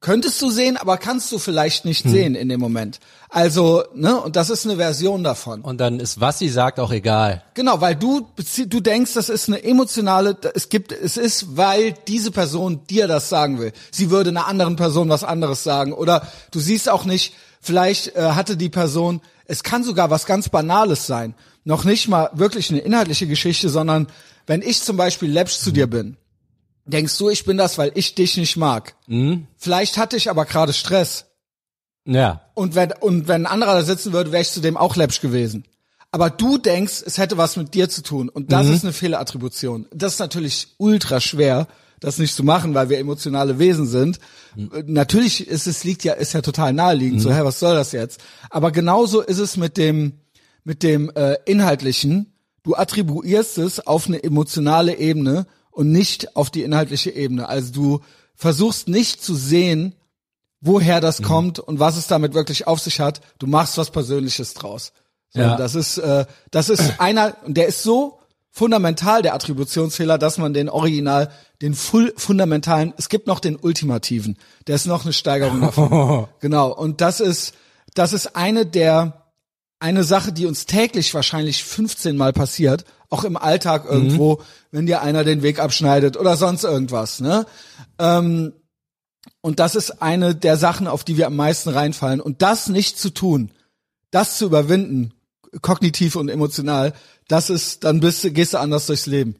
könntest 0.00 0.40
du 0.40 0.50
sehen, 0.50 0.76
aber 0.76 0.96
kannst 0.96 1.30
du 1.32 1.38
vielleicht 1.38 1.84
nicht 1.84 2.04
Hm. 2.04 2.10
sehen 2.10 2.34
in 2.34 2.48
dem 2.48 2.60
Moment. 2.60 3.00
Also, 3.30 3.84
ne, 3.94 4.18
und 4.18 4.36
das 4.36 4.48
ist 4.48 4.64
eine 4.64 4.76
Version 4.76 5.22
davon. 5.24 5.60
Und 5.60 5.78
dann 5.78 6.00
ist, 6.00 6.20
was 6.20 6.38
sie 6.38 6.48
sagt, 6.48 6.80
auch 6.80 6.90
egal. 6.92 7.42
Genau, 7.54 7.80
weil 7.80 7.96
du 7.96 8.26
du 8.66 8.80
denkst, 8.80 9.12
das 9.14 9.28
ist 9.28 9.48
eine 9.48 9.62
emotionale, 9.62 10.36
es 10.54 10.70
gibt, 10.70 10.92
es 10.92 11.16
ist, 11.18 11.56
weil 11.56 11.94
diese 12.06 12.30
Person 12.30 12.86
dir 12.88 13.06
das 13.06 13.28
sagen 13.28 13.58
will. 13.58 13.72
Sie 13.90 14.10
würde 14.10 14.30
einer 14.30 14.46
anderen 14.46 14.76
Person 14.76 15.10
was 15.10 15.24
anderes 15.24 15.62
sagen. 15.64 15.92
Oder 15.92 16.26
du 16.50 16.60
siehst 16.60 16.88
auch 16.88 17.04
nicht, 17.04 17.34
vielleicht 17.60 18.16
äh, 18.16 18.30
hatte 18.32 18.56
die 18.56 18.70
Person, 18.70 19.20
es 19.48 19.64
kann 19.64 19.82
sogar 19.82 20.10
was 20.10 20.26
ganz 20.26 20.48
Banales 20.48 21.06
sein. 21.06 21.34
Noch 21.64 21.84
nicht 21.84 22.06
mal 22.06 22.30
wirklich 22.34 22.70
eine 22.70 22.80
inhaltliche 22.80 23.26
Geschichte, 23.26 23.68
sondern 23.68 24.06
wenn 24.46 24.62
ich 24.62 24.82
zum 24.82 24.96
Beispiel 24.96 25.30
läppsch 25.30 25.58
zu 25.58 25.72
dir 25.72 25.88
bin, 25.88 26.16
denkst 26.84 27.16
du, 27.18 27.28
ich 27.28 27.44
bin 27.44 27.56
das, 27.56 27.76
weil 27.78 27.90
ich 27.94 28.14
dich 28.14 28.36
nicht 28.36 28.56
mag. 28.56 28.94
Vielleicht 29.56 29.98
hatte 29.98 30.16
ich 30.16 30.30
aber 30.30 30.44
gerade 30.44 30.72
Stress. 30.72 31.26
Ja. 32.04 32.42
Und 32.54 32.74
wenn, 32.74 32.92
und 33.00 33.26
wenn 33.26 33.46
ein 33.46 33.52
anderer 33.52 33.74
da 33.74 33.82
sitzen 33.82 34.12
würde, 34.12 34.32
wäre 34.32 34.42
ich 34.42 34.50
zudem 34.50 34.76
auch 34.76 34.96
läppsch 34.96 35.20
gewesen. 35.20 35.64
Aber 36.10 36.30
du 36.30 36.56
denkst, 36.56 37.02
es 37.04 37.18
hätte 37.18 37.36
was 37.36 37.56
mit 37.56 37.74
dir 37.74 37.88
zu 37.88 38.02
tun. 38.02 38.28
Und 38.30 38.52
das 38.52 38.66
ist 38.68 38.84
eine 38.84 38.94
Fehlattribution. 38.94 39.86
Das 39.92 40.14
ist 40.14 40.18
natürlich 40.18 40.68
ultra 40.78 41.20
schwer, 41.20 41.68
das 42.00 42.18
nicht 42.18 42.34
zu 42.34 42.44
machen, 42.44 42.74
weil 42.74 42.88
wir 42.88 42.98
emotionale 42.98 43.58
Wesen 43.58 43.86
sind. 43.86 44.18
Äh, 44.56 44.84
Natürlich 44.86 45.46
ist 45.46 45.66
es 45.66 45.84
liegt 45.84 46.04
ja, 46.04 46.12
ist 46.14 46.32
ja 46.32 46.42
total 46.42 46.72
naheliegend. 46.72 47.20
So, 47.20 47.32
hä, 47.32 47.40
was 47.42 47.58
soll 47.58 47.74
das 47.74 47.92
jetzt? 47.92 48.20
Aber 48.50 48.70
genauso 48.72 49.20
ist 49.20 49.38
es 49.38 49.56
mit 49.56 49.76
dem, 49.76 50.14
mit 50.64 50.82
dem 50.82 51.10
äh, 51.14 51.36
Inhaltlichen. 51.44 52.32
Du 52.62 52.74
attribuierst 52.74 53.58
es 53.58 53.86
auf 53.86 54.06
eine 54.06 54.22
emotionale 54.22 54.98
Ebene 54.98 55.46
und 55.70 55.90
nicht 55.92 56.36
auf 56.36 56.50
die 56.50 56.62
inhaltliche 56.62 57.10
Ebene. 57.10 57.48
Also 57.48 57.72
du 57.72 58.00
versuchst 58.34 58.88
nicht 58.88 59.22
zu 59.22 59.34
sehen, 59.34 59.94
woher 60.60 61.00
das 61.00 61.22
kommt 61.22 61.58
und 61.60 61.78
was 61.78 61.96
es 61.96 62.08
damit 62.08 62.34
wirklich 62.34 62.66
auf 62.66 62.80
sich 62.80 63.00
hat. 63.00 63.20
Du 63.38 63.46
machst 63.46 63.78
was 63.78 63.90
Persönliches 63.90 64.54
draus. 64.54 64.92
So, 65.30 65.40
Ja. 65.40 65.56
Das 65.56 65.74
ist, 65.74 65.98
äh, 65.98 66.26
das 66.50 66.68
ist 66.68 67.00
einer, 67.00 67.36
der 67.46 67.66
ist 67.68 67.82
so 67.82 68.18
fundamental, 68.50 69.22
der 69.22 69.34
Attributionsfehler, 69.34 70.18
dass 70.18 70.38
man 70.38 70.52
den 70.52 70.68
Original, 70.68 71.30
den 71.62 71.74
full 71.74 72.12
fundamentalen, 72.16 72.94
es 72.96 73.08
gibt 73.08 73.26
noch 73.26 73.40
den 73.40 73.56
ultimativen, 73.56 74.36
der 74.66 74.76
ist 74.76 74.86
noch 74.86 75.04
eine 75.04 75.12
Steigerung 75.12 75.60
davon. 75.60 76.28
genau. 76.40 76.72
Und 76.72 77.00
das 77.00 77.20
ist, 77.20 77.54
das 77.94 78.12
ist 78.12 78.36
eine 78.36 78.64
der, 78.64 79.24
eine 79.80 80.04
Sache, 80.04 80.32
die 80.32 80.46
uns 80.46 80.66
täglich 80.66 81.12
wahrscheinlich 81.14 81.64
15 81.64 82.16
Mal 82.16 82.32
passiert, 82.32 82.84
auch 83.10 83.24
im 83.24 83.36
Alltag 83.36 83.86
irgendwo, 83.86 84.42
wenn 84.70 84.86
dir 84.86 85.02
einer 85.02 85.24
den 85.24 85.42
Weg 85.42 85.58
abschneidet 85.60 86.16
oder 86.16 86.36
sonst 86.36 86.64
irgendwas, 86.64 87.20
ne? 87.20 87.46
Ähm, 87.98 88.52
und 89.40 89.60
das 89.60 89.74
ist 89.74 90.02
eine 90.02 90.34
der 90.34 90.56
Sachen, 90.56 90.86
auf 90.86 91.04
die 91.04 91.16
wir 91.16 91.26
am 91.26 91.36
meisten 91.36 91.70
reinfallen. 91.70 92.20
Und 92.20 92.42
das 92.42 92.68
nicht 92.68 92.98
zu 92.98 93.10
tun, 93.10 93.50
das 94.10 94.38
zu 94.38 94.46
überwinden, 94.46 95.12
kognitiv 95.62 96.16
und 96.16 96.28
emotional, 96.28 96.92
das 97.28 97.50
ist, 97.50 97.84
dann 97.84 98.00
bist 98.00 98.24
du, 98.24 98.30
gehst 98.30 98.54
du 98.54 98.58
anders 98.58 98.86
durchs 98.86 99.06
Leben. 99.06 99.36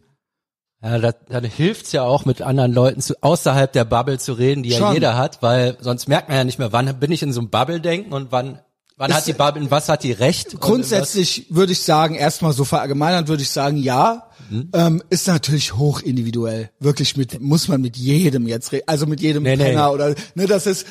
Ja, 0.83 0.99
das, 0.99 1.15
dann 1.29 1.45
hilft's 1.45 1.91
ja 1.93 2.05
auch 2.05 2.25
mit 2.25 2.41
anderen 2.43 2.73
Leuten 2.73 3.01
zu, 3.01 3.15
außerhalb 3.21 3.73
der 3.73 3.85
Bubble 3.85 4.19
zu 4.19 4.33
reden, 4.35 4.63
die 4.63 4.71
ja 4.71 4.79
Schon. 4.79 4.95
jeder 4.95 5.17
hat, 5.17 5.43
weil 5.43 5.77
sonst 5.81 6.09
merkt 6.09 6.29
man 6.29 6.37
ja 6.39 6.45
nicht 6.45 6.59
mehr, 6.61 6.73
wann 6.73 7.01
bin 7.01 7.11
ich 7.11 7.23
in 7.23 7.33
so 7.33 7.41
einem 7.41 7.51
Bubble-Denken 7.51 8.13
und 8.13 8.31
wann, 8.31 8.61
wann 8.97 9.11
Ist- 9.11 9.17
hat 9.17 9.27
die 9.27 9.33
Bubble, 9.33 9.61
in 9.63 9.71
was 9.73 9.89
hat 9.89 10.05
die 10.05 10.13
Recht? 10.13 10.61
Grundsätzlich 10.61 11.47
würde 11.51 11.73
ich 11.73 11.83
sagen, 11.83 12.15
erstmal 12.15 12.53
so 12.53 12.65
verallgemeinert 12.65 13.27
würde 13.27 13.43
ich 13.43 13.51
sagen, 13.51 13.77
ja, 13.77 14.25
Mhm. 14.51 14.71
ähm, 14.73 15.03
ist 15.11 15.27
natürlich 15.27 15.75
hoch 15.77 16.01
individuell. 16.01 16.71
Wirklich 16.81 17.19
mit, 17.19 17.39
muss 17.39 17.69
man 17.69 17.83
mit 17.83 17.99
jedem 17.99 18.47
jetzt 18.49 18.73
reden, 18.73 18.85
also 18.87 19.05
mit 19.05 19.21
jedem 19.21 19.43
Nee, 19.43 19.57
nee. 19.57 19.77
Oder, 19.77 20.15
ne, 20.37 20.47
das 20.47 20.67
ist, 20.67 20.87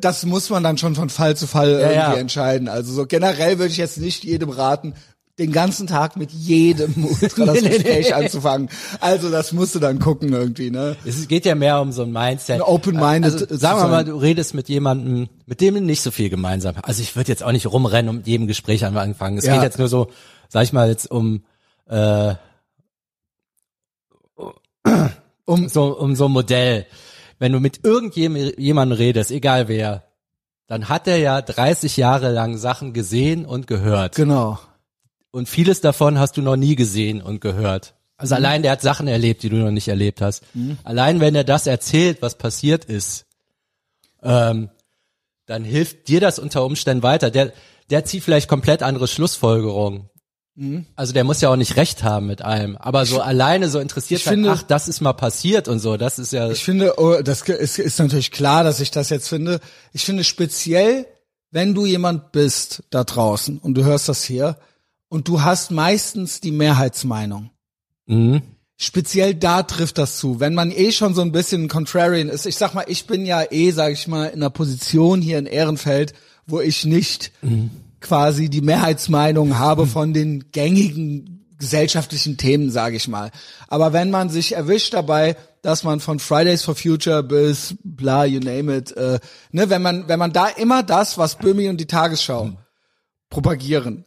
das 0.00 0.24
muss 0.26 0.48
man 0.50 0.62
dann 0.62 0.78
schon 0.78 0.94
von 0.94 1.08
Fall 1.08 1.34
zu 1.36 1.48
Fall 1.48 1.70
irgendwie 1.70 1.94
ja. 1.94 2.14
entscheiden. 2.14 2.68
Also 2.68 2.92
so 2.92 3.06
generell 3.06 3.58
würde 3.58 3.72
ich 3.72 3.78
jetzt 3.78 3.98
nicht 3.98 4.22
jedem 4.22 4.50
raten, 4.50 4.94
den 5.40 5.50
ganzen 5.52 5.86
Tag 5.88 6.16
mit 6.16 6.30
jedem 6.30 7.04
Ultra 7.04 7.46
das 7.46 7.62
Gespräch 7.62 8.14
anzufangen. 8.14 8.68
Also 9.00 9.30
das 9.30 9.52
musst 9.52 9.74
du 9.74 9.78
dann 9.80 9.98
gucken 9.98 10.32
irgendwie, 10.32 10.70
ne? 10.70 10.96
Es 11.04 11.26
geht 11.26 11.44
ja 11.46 11.54
mehr 11.56 11.80
um 11.80 11.90
so 11.90 12.02
ein 12.02 12.12
Mindset. 12.12 12.60
Open-minded 12.60 13.24
Also, 13.32 13.46
zu 13.46 13.56
sagen 13.56 13.80
wir 13.80 13.88
mal, 13.88 14.04
du 14.04 14.16
redest 14.16 14.54
mit 14.54 14.68
jemandem, 14.68 15.28
mit 15.46 15.60
dem 15.60 15.74
du 15.74 15.80
nicht 15.80 16.02
so 16.02 16.10
viel 16.12 16.30
gemeinsam 16.30 16.76
hast. 16.76 16.84
Also 16.84 17.02
ich 17.02 17.16
würde 17.16 17.28
jetzt 17.30 17.42
auch 17.42 17.52
nicht 17.52 17.66
rumrennen 17.66 18.08
und 18.10 18.16
mit 18.18 18.26
jedem 18.28 18.46
Gespräch 18.46 18.84
anfangen. 18.84 19.38
Es 19.38 19.46
Ja. 19.46 19.54
geht 19.54 19.62
jetzt 19.64 19.78
nur 19.78 19.88
so, 19.88 20.10
sag 20.48 20.62
ich 20.62 20.72
mal, 20.72 20.88
jetzt 20.88 21.10
um, 21.10 21.42
äh, 21.88 22.34
Um, 25.46 25.68
so, 25.68 25.98
um 25.98 26.14
so 26.14 26.26
ein 26.26 26.32
Modell. 26.32 26.86
wenn 27.38 27.52
du 27.52 27.60
mit 27.60 27.84
irgendjemandem 27.84 28.96
redest, 28.98 29.30
egal 29.30 29.66
wer, 29.68 30.04
dann 30.66 30.88
hat 30.88 31.08
er 31.08 31.16
ja 31.16 31.40
30 31.42 31.96
Jahre 31.96 32.30
lang 32.30 32.56
Sachen 32.58 32.92
gesehen 32.92 33.44
und 33.46 33.66
gehört. 33.66 34.14
Genau. 34.14 34.58
Und 35.32 35.48
vieles 35.48 35.80
davon 35.80 36.18
hast 36.18 36.36
du 36.36 36.42
noch 36.42 36.56
nie 36.56 36.74
gesehen 36.76 37.22
und 37.22 37.40
gehört. 37.40 37.94
Also 38.16 38.34
Mhm. 38.34 38.36
allein 38.38 38.62
der 38.62 38.72
hat 38.72 38.82
Sachen 38.82 39.06
erlebt, 39.08 39.42
die 39.42 39.48
du 39.48 39.56
noch 39.56 39.70
nicht 39.70 39.88
erlebt 39.88 40.20
hast. 40.20 40.42
Allein 40.84 41.20
wenn 41.20 41.34
er 41.34 41.44
das 41.44 41.66
erzählt, 41.66 42.20
was 42.20 42.36
passiert 42.36 42.84
ist, 42.84 43.26
ähm, 44.22 44.70
dann 45.46 45.64
hilft 45.64 46.08
dir 46.08 46.20
das 46.20 46.38
unter 46.38 46.64
Umständen 46.64 47.02
weiter. 47.02 47.30
Der, 47.30 47.52
der 47.90 48.04
zieht 48.04 48.22
vielleicht 48.24 48.48
komplett 48.48 48.82
andere 48.82 49.08
Schlussfolgerungen. 49.08 50.08
Mhm. 50.56 50.86
Also 50.96 51.12
der 51.12 51.24
muss 51.24 51.40
ja 51.40 51.48
auch 51.48 51.56
nicht 51.56 51.76
recht 51.76 52.02
haben 52.02 52.26
mit 52.26 52.42
allem. 52.42 52.76
Aber 52.76 53.06
so 53.06 53.20
alleine 53.20 53.68
so 53.68 53.78
interessiert 53.78 54.18
ich 54.20 54.24
sein, 54.24 54.34
finde- 54.34 54.50
ach, 54.52 54.62
das 54.64 54.88
ist 54.88 55.00
mal 55.00 55.12
passiert 55.14 55.68
und 55.68 55.78
so, 55.78 55.96
das 55.96 56.18
ist 56.18 56.32
ja. 56.32 56.50
Ich 56.50 56.62
finde, 56.64 56.94
oh, 56.98 57.22
das 57.22 57.42
ist, 57.42 57.78
ist 57.78 57.98
natürlich 57.98 58.30
klar, 58.32 58.64
dass 58.64 58.80
ich 58.80 58.90
das 58.90 59.08
jetzt 59.10 59.28
finde. 59.28 59.60
Ich 59.92 60.04
finde 60.04 60.24
speziell, 60.24 61.06
wenn 61.52 61.74
du 61.74 61.86
jemand 61.86 62.32
bist 62.32 62.82
da 62.90 63.04
draußen 63.04 63.58
und 63.58 63.74
du 63.74 63.84
hörst 63.84 64.08
das 64.08 64.22
hier 64.24 64.56
und 65.10 65.28
du 65.28 65.42
hast 65.42 65.70
meistens 65.70 66.40
die 66.40 66.52
Mehrheitsmeinung. 66.52 67.50
Mhm. 68.06 68.40
Speziell 68.78 69.34
da 69.34 69.62
trifft 69.62 69.98
das 69.98 70.16
zu. 70.16 70.40
Wenn 70.40 70.54
man 70.54 70.70
eh 70.70 70.90
schon 70.92 71.12
so 71.12 71.20
ein 71.20 71.32
bisschen 71.32 71.68
contrarian 71.68 72.30
ist. 72.30 72.46
Ich 72.46 72.56
sag 72.56 72.72
mal, 72.72 72.86
ich 72.86 73.06
bin 73.06 73.26
ja 73.26 73.42
eh, 73.50 73.72
sag 73.72 73.92
ich 73.92 74.08
mal, 74.08 74.28
in 74.28 74.36
einer 74.36 74.48
Position 74.48 75.20
hier 75.20 75.38
in 75.38 75.44
Ehrenfeld, 75.44 76.14
wo 76.46 76.60
ich 76.60 76.86
nicht 76.86 77.32
quasi 78.00 78.48
die 78.48 78.62
Mehrheitsmeinung 78.62 79.58
habe 79.58 79.86
von 79.86 80.14
den 80.14 80.50
gängigen 80.52 81.44
gesellschaftlichen 81.58 82.38
Themen, 82.38 82.70
sage 82.70 82.96
ich 82.96 83.06
mal. 83.06 83.30
Aber 83.68 83.92
wenn 83.92 84.10
man 84.10 84.30
sich 84.30 84.52
erwischt 84.52 84.94
dabei, 84.94 85.36
dass 85.60 85.84
man 85.84 86.00
von 86.00 86.18
Fridays 86.18 86.62
for 86.62 86.74
Future 86.74 87.22
bis 87.22 87.74
bla, 87.84 88.24
you 88.24 88.40
name 88.40 88.74
it, 88.74 88.96
äh, 88.96 89.20
ne, 89.52 89.68
wenn 89.68 89.82
man, 89.82 90.08
wenn 90.08 90.18
man 90.18 90.32
da 90.32 90.46
immer 90.48 90.82
das, 90.82 91.18
was 91.18 91.36
Böhmi 91.36 91.68
und 91.68 91.78
die 91.78 91.86
Tagesschau 91.86 92.52
propagieren, 93.28 94.06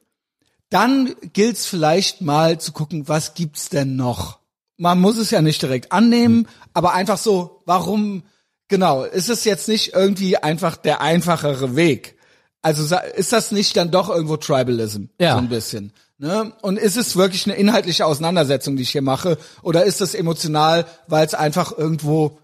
dann 0.73 1.13
gilt's 1.33 1.67
vielleicht 1.67 2.21
mal 2.21 2.59
zu 2.59 2.71
gucken, 2.71 3.07
was 3.07 3.35
gibt's 3.35 3.69
denn 3.69 3.95
noch? 3.95 4.39
Man 4.77 4.99
muss 4.99 5.17
es 5.17 5.29
ja 5.29 5.41
nicht 5.41 5.61
direkt 5.61 5.91
annehmen, 5.91 6.47
aber 6.73 6.93
einfach 6.93 7.19
so, 7.19 7.61
warum, 7.65 8.23
genau, 8.69 9.03
ist 9.03 9.29
es 9.29 9.45
jetzt 9.45 9.67
nicht 9.67 9.93
irgendwie 9.93 10.37
einfach 10.37 10.75
der 10.75 10.99
einfachere 11.01 11.75
Weg? 11.75 12.17
Also 12.63 12.95
ist 13.15 13.33
das 13.33 13.51
nicht 13.51 13.77
dann 13.77 13.91
doch 13.91 14.09
irgendwo 14.09 14.37
Tribalism? 14.37 15.05
Ja. 15.19 15.33
So 15.33 15.39
ein 15.39 15.49
bisschen. 15.49 15.93
Ne? 16.17 16.53
Und 16.61 16.79
ist 16.79 16.97
es 16.97 17.15
wirklich 17.15 17.45
eine 17.45 17.55
inhaltliche 17.55 18.05
Auseinandersetzung, 18.05 18.75
die 18.75 18.83
ich 18.83 18.91
hier 18.91 19.01
mache? 19.01 19.37
Oder 19.61 19.83
ist 19.83 20.01
das 20.01 20.15
emotional, 20.15 20.85
weil 21.07 21.25
es 21.25 21.35
einfach 21.35 21.77
irgendwo, 21.77 22.39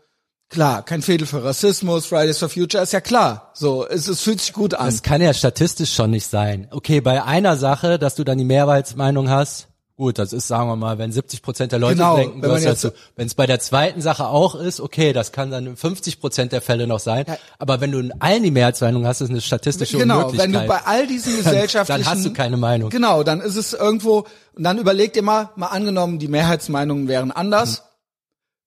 klar, 0.49 0.83
kein 0.83 1.01
Fädel 1.01 1.27
für 1.27 1.43
Rassismus, 1.43 2.05
Fridays 2.07 2.37
for 2.39 2.49
Future, 2.49 2.83
ist 2.83 2.93
ja 2.93 3.01
klar. 3.01 3.51
So, 3.53 3.87
es, 3.87 4.07
es 4.07 4.21
fühlt 4.21 4.41
sich 4.41 4.53
gut 4.53 4.73
an. 4.73 4.87
Das 4.87 5.03
kann 5.03 5.21
ja 5.21 5.33
statistisch 5.33 5.93
schon 5.93 6.11
nicht 6.11 6.27
sein. 6.27 6.67
Okay, 6.71 7.01
bei 7.01 7.23
einer 7.23 7.55
Sache, 7.55 7.99
dass 7.99 8.15
du 8.15 8.23
dann 8.23 8.37
die 8.37 8.45
Mehrheitsmeinung 8.45 9.29
hast, 9.29 9.67
gut, 9.95 10.17
das 10.17 10.31
ist, 10.31 10.47
sagen 10.47 10.69
wir 10.69 10.77
mal, 10.77 10.97
wenn 10.97 11.11
70 11.11 11.41
Prozent 11.41 11.73
der 11.73 11.79
Leute 11.79 11.95
Genau, 11.97 12.15
denken, 12.15 12.41
wenn 12.41 12.63
dazu. 12.63 12.91
Wenn 13.17 13.27
es 13.27 13.35
bei 13.35 13.45
der 13.45 13.59
zweiten 13.59 14.01
Sache 14.01 14.27
auch 14.27 14.55
ist, 14.55 14.79
okay, 14.79 15.11
das 15.11 15.33
kann 15.33 15.51
dann 15.51 15.67
in 15.67 15.75
50 15.75 16.21
Prozent 16.21 16.53
der 16.53 16.61
Fälle 16.61 16.87
noch 16.87 16.99
sein. 16.99 17.25
Ja. 17.27 17.37
Aber 17.57 17.81
wenn 17.81 17.91
du 17.91 17.99
in 17.99 18.13
allen 18.21 18.41
die 18.43 18.51
Mehrheitsmeinung 18.51 19.05
hast, 19.05 19.19
ist 19.19 19.29
eine 19.29 19.41
statistische 19.41 19.97
Genau, 19.97 20.19
Unmöglichkeit. 20.19 20.53
wenn 20.53 20.61
du 20.61 20.67
bei 20.67 20.79
all 20.85 21.05
diesen 21.05 21.35
gesellschaftlichen... 21.43 22.03
dann 22.03 22.11
hast 22.13 22.25
du 22.25 22.31
keine 22.31 22.55
Meinung. 22.55 22.89
Genau, 22.89 23.23
dann 23.23 23.41
ist 23.41 23.57
es 23.57 23.73
irgendwo, 23.73 24.25
und 24.55 24.63
dann 24.63 24.77
überleg 24.77 25.11
dir 25.11 25.21
mal, 25.21 25.49
mal 25.57 25.67
angenommen, 25.67 26.17
die 26.17 26.29
Mehrheitsmeinungen 26.29 27.09
wären 27.09 27.33
anders, 27.33 27.83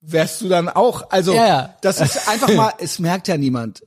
wärst 0.03 0.41
du 0.43 0.49
dann 0.49 0.69
auch, 0.69 1.11
also, 1.11 1.33
Ja, 1.33 1.47
ja. 1.47 1.75
das 1.81 2.01
ist 2.01 2.29
einfach 2.29 2.53
mal, 2.55 2.73
es 2.79 2.99
merkt 2.99 3.29
ja 3.29 3.37
niemand. 3.37 3.83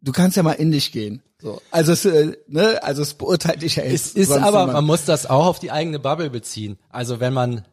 Du 0.00 0.12
kannst 0.12 0.36
ja 0.36 0.42
mal 0.42 0.52
in 0.52 0.72
dich 0.72 0.90
gehen. 0.92 1.22
So. 1.40 1.60
Also 1.70 1.92
es, 1.92 2.04
äh, 2.04 2.32
ne, 2.48 2.80
also 2.82 3.02
es 3.02 3.14
beurteilt 3.14 3.62
dich 3.62 3.76
ja 3.76 3.84
Es 3.84 3.92
jetzt. 3.92 4.16
ist 4.16 4.28
sonst 4.28 4.42
aber, 4.44 4.66
man 4.66 4.84
muss 4.84 5.04
das 5.04 5.26
auch 5.26 5.46
auf 5.46 5.58
die 5.60 5.70
eigene 5.70 5.98
Bubble 6.00 6.30
beziehen. 6.30 6.78
Also 6.90 7.20
wenn 7.20 7.32
man 7.32 7.64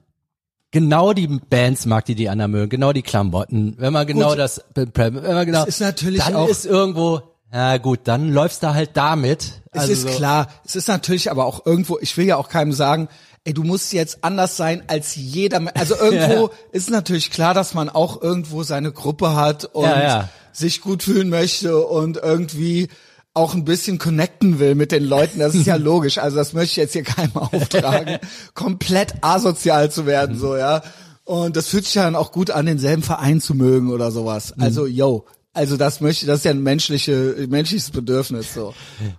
genau 0.72 1.14
die 1.14 1.28
Bands 1.28 1.86
mag, 1.86 2.06
die 2.06 2.16
die 2.16 2.30
anderen 2.30 2.52
mögen, 2.52 2.70
genau 2.70 2.94
die 2.94 3.02
Klamotten, 3.02 3.76
wenn 3.80 3.94
man 3.94 4.06
genau 4.06 4.30
Gut. 4.30 4.40
das, 4.40 4.62
wenn 4.76 4.92
man 5.14 5.46
genau, 5.46 5.64
Es 5.64 5.70
ist 5.76 5.80
natürlich 5.82 6.22
dann 6.24 6.36
auch- 6.36 6.48
ist 6.50 6.66
irgendwo, 6.66 7.22
ja 7.52 7.78
gut, 7.78 8.02
dann 8.04 8.32
läufst 8.32 8.62
du 8.62 8.74
halt 8.74 8.92
damit. 8.94 9.62
Es 9.72 9.82
Also 9.82 9.94
ist 9.94 10.02
so- 10.02 10.10
klar, 10.10 10.48
es 10.66 10.76
ist 10.76 10.88
natürlich 10.88 11.32
aber 11.32 11.46
auch 11.46 11.66
irgendwo, 11.66 11.98
ich 12.00 12.16
will 12.18 12.26
ja 12.26 12.36
auch 12.38 12.50
keinem 12.50 12.74
sagen, 12.74 13.08
ey, 13.46 13.54
du 13.54 13.64
musst 13.64 13.94
jetzt 13.94 14.24
anders 14.24 14.58
sein 14.58 14.84
als 14.88 15.16
jeder. 15.16 15.62
Also 15.76 15.96
irgendwo 15.96 16.48
Ja. 16.48 16.50
ist 16.74 16.90
natürlich 16.90 17.32
klar, 17.32 17.54
dass 17.54 17.74
man 17.74 17.90
auch 17.90 18.22
irgendwo 18.22 18.64
seine 18.64 18.92
Gruppe 18.92 19.36
hat 19.36 19.66
und 19.66 19.84
Ja, 19.86 20.04
ja. 20.04 20.30
sich 20.52 20.82
gut 20.82 21.04
fühlen 21.04 21.30
möchte 21.30 21.78
und 21.86 22.18
irgendwie 22.18 22.90
auch 23.34 23.54
ein 23.54 23.66
bisschen 23.66 23.98
connecten 23.98 24.60
will 24.60 24.76
mit 24.76 24.92
den 24.92 25.04
Leuten. 25.04 25.40
Das 25.40 25.56
ist 25.56 25.66
ja 25.68 25.76
logisch. 25.92 26.18
Also 26.18 26.38
das 26.38 26.54
möchte 26.54 26.72
ich 26.72 26.78
jetzt 26.78 26.94
hier 26.94 27.04
keinem 27.04 27.36
auftragen, 27.36 28.18
komplett 28.54 29.14
asozial 29.22 29.92
zu 29.92 30.06
werden, 30.06 30.38
so, 30.38 30.56
ja. 30.58 30.82
Und 31.24 31.56
das 31.58 31.68
fühlt 31.68 31.86
sich 31.86 31.96
ja 31.96 32.04
dann 32.04 32.16
auch 32.16 32.32
gut 32.32 32.52
an, 32.52 32.66
denselben 32.68 33.02
Verein 33.04 33.42
zu 33.42 33.56
mögen 33.56 33.90
oder 33.92 34.12
sowas. 34.12 34.54
Also, 34.60 34.86
yo. 34.86 35.26
Also 35.56 35.78
das 35.78 36.02
möchte, 36.02 36.26
das 36.26 36.40
ist 36.40 36.44
ja 36.46 36.52
ein 36.52 36.62
menschliche, 36.62 37.48
menschliches 37.50 37.90
Bedürfnis, 37.90 38.54
so. 38.54 38.74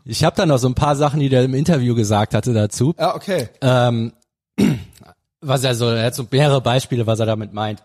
Ich 0.04 0.22
habe 0.22 0.36
da 0.36 0.44
noch 0.44 0.58
so 0.58 0.68
ein 0.68 0.74
paar 0.74 0.94
Sachen, 0.94 1.18
die 1.18 1.30
der 1.30 1.42
im 1.42 1.54
Interview 1.54 1.94
gesagt 1.94 2.34
hatte 2.34 2.52
dazu. 2.52 2.94
Ja, 2.98 3.14
okay. 3.16 3.48
Ähm, 3.62 4.12
was 5.40 5.64
er 5.64 5.74
so, 5.74 5.86
er 5.88 6.04
hat 6.06 6.14
so 6.14 6.26
mehrere 6.30 6.60
Beispiele, 6.60 7.06
was 7.06 7.20
er 7.20 7.26
damit 7.26 7.52
meint. 7.54 7.82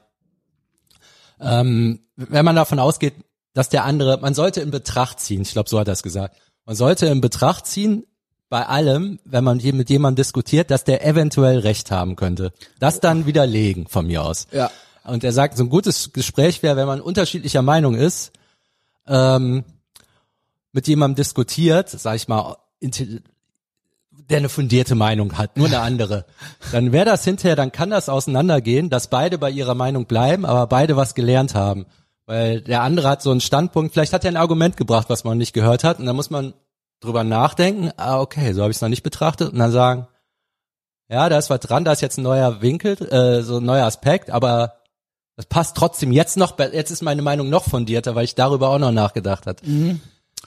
Ähm, 1.39 1.99
wenn 2.15 2.45
man 2.45 2.55
davon 2.55 2.79
ausgeht, 2.79 3.13
dass 3.53 3.69
der 3.69 3.85
andere, 3.85 4.19
man 4.21 4.33
sollte 4.33 4.61
in 4.61 4.69
Betracht 4.71 5.19
ziehen, 5.19 5.41
ich 5.41 5.51
glaube, 5.53 5.69
so 5.69 5.79
hat 5.79 5.87
er 5.87 5.93
es 5.93 6.03
gesagt, 6.03 6.37
man 6.65 6.75
sollte 6.75 7.07
in 7.07 7.21
Betracht 7.21 7.65
ziehen, 7.65 8.05
bei 8.49 8.65
allem, 8.65 9.17
wenn 9.23 9.45
man 9.45 9.59
je- 9.59 9.71
mit 9.71 9.89
jemandem 9.89 10.17
diskutiert, 10.17 10.71
dass 10.71 10.83
der 10.83 11.05
eventuell 11.05 11.59
Recht 11.59 11.89
haben 11.89 12.17
könnte. 12.17 12.51
Das 12.79 12.99
dann 12.99 13.25
widerlegen 13.25 13.87
von 13.87 14.07
mir 14.07 14.23
aus. 14.25 14.47
Ja. 14.51 14.69
Und 15.05 15.23
er 15.23 15.31
sagt, 15.31 15.55
so 15.57 15.63
ein 15.63 15.69
gutes 15.69 16.11
Gespräch 16.11 16.61
wäre, 16.61 16.75
wenn 16.75 16.85
man 16.85 16.99
unterschiedlicher 16.99 17.61
Meinung 17.61 17.95
ist, 17.95 18.33
ähm, 19.11 19.63
mit 20.71 20.87
jemandem 20.87 21.17
diskutiert, 21.17 21.89
sag 21.89 22.15
ich 22.15 22.27
mal, 22.27 22.55
der 24.29 24.37
eine 24.37 24.49
fundierte 24.49 24.95
Meinung 24.95 25.37
hat, 25.37 25.57
nur 25.57 25.67
eine 25.67 25.81
andere, 25.81 26.25
dann 26.71 26.91
wäre 26.91 27.05
das 27.05 27.23
hinterher, 27.25 27.55
dann 27.55 27.71
kann 27.71 27.89
das 27.89 28.09
auseinandergehen, 28.09 28.89
dass 28.89 29.09
beide 29.09 29.37
bei 29.37 29.49
ihrer 29.51 29.75
Meinung 29.75 30.05
bleiben, 30.05 30.45
aber 30.45 30.67
beide 30.67 30.95
was 30.95 31.15
gelernt 31.15 31.53
haben. 31.53 31.85
Weil 32.25 32.61
der 32.61 32.81
andere 32.81 33.09
hat 33.09 33.21
so 33.21 33.31
einen 33.31 33.41
Standpunkt, 33.41 33.93
vielleicht 33.93 34.13
hat 34.13 34.23
er 34.23 34.31
ein 34.31 34.37
Argument 34.37 34.77
gebracht, 34.77 35.09
was 35.09 35.25
man 35.25 35.37
nicht 35.37 35.53
gehört 35.53 35.83
hat, 35.83 35.99
und 35.99 36.05
dann 36.05 36.15
muss 36.15 36.29
man 36.29 36.53
drüber 37.01 37.23
nachdenken, 37.23 37.91
ah, 37.97 38.21
okay, 38.21 38.53
so 38.53 38.61
habe 38.61 38.71
ich 38.71 38.77
es 38.77 38.81
noch 38.81 38.89
nicht 38.89 39.03
betrachtet, 39.03 39.51
und 39.51 39.59
dann 39.59 39.71
sagen, 39.71 40.07
ja, 41.09 41.27
da 41.27 41.37
ist 41.37 41.49
was 41.49 41.59
dran, 41.59 41.83
da 41.83 41.91
ist 41.91 42.01
jetzt 42.01 42.17
ein 42.17 42.23
neuer 42.23 42.61
Winkel, 42.61 42.93
äh, 43.11 43.41
so 43.41 43.57
ein 43.57 43.65
neuer 43.65 43.85
Aspekt, 43.85 44.29
aber 44.29 44.80
das 45.41 45.47
passt 45.47 45.75
trotzdem 45.75 46.11
jetzt 46.11 46.37
noch, 46.37 46.57
jetzt 46.59 46.91
ist 46.91 47.01
meine 47.01 47.21
Meinung 47.23 47.49
noch 47.49 47.63
fundierter, 47.63 48.13
weil 48.15 48.25
ich 48.25 48.35
darüber 48.35 48.69
auch 48.69 48.77
noch 48.79 48.91
nachgedacht 48.91 49.47
hat. 49.47 49.61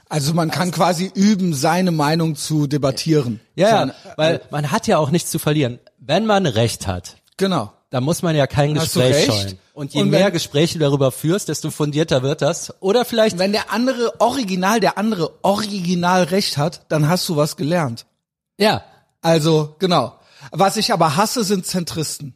Also 0.09 0.35
man 0.35 0.50
kann 0.50 0.70
quasi 0.70 1.11
üben, 1.14 1.52
seine 1.54 1.90
Meinung 1.90 2.37
zu 2.37 2.66
debattieren. 2.66 3.40
Ja, 3.57 3.87
ja, 3.87 3.94
weil 4.16 4.40
man 4.50 4.70
hat 4.70 4.87
ja 4.87 4.98
auch 4.98 5.11
nichts 5.11 5.30
zu 5.30 5.38
verlieren. 5.38 5.78
Wenn 5.98 6.26
man 6.26 6.46
Recht 6.46 6.87
hat, 6.87 7.16
Genau. 7.37 7.72
dann 7.90 8.04
muss 8.04 8.22
man 8.22 8.37
ja 8.37 8.46
kein 8.46 8.78
Hast 8.78 8.94
Gespräch 8.94 9.26
scheuen. 9.26 9.59
Und 9.72 9.92
je 9.94 10.02
Und 10.02 10.12
wenn- 10.12 10.20
mehr 10.20 10.30
Gespräche 10.30 10.78
darüber 10.78 11.11
führst, 11.11 11.48
desto 11.48 11.70
fundierter 11.70 12.22
wird 12.22 12.42
das. 12.42 12.72
Oder 12.80 13.04
vielleicht, 13.04 13.38
Wenn 13.38 13.50
der 13.52 13.72
andere 13.72 14.20
original, 14.20 14.78
der 14.78 14.98
andere 14.98 15.33
original 15.42 16.22
recht 16.24 16.57
hat, 16.59 16.83
dann 16.90 17.09
hast 17.09 17.28
du 17.28 17.35
was 17.37 17.57
gelernt. 17.57 18.07
ja, 18.59 18.83
Also, 19.22 19.74
genau. 19.80 20.14
Was 20.52 20.76
ich 20.76 20.92
aber 20.92 21.16
hasse, 21.16 21.42
sind 21.42 21.64
Zentristen. 21.66 22.35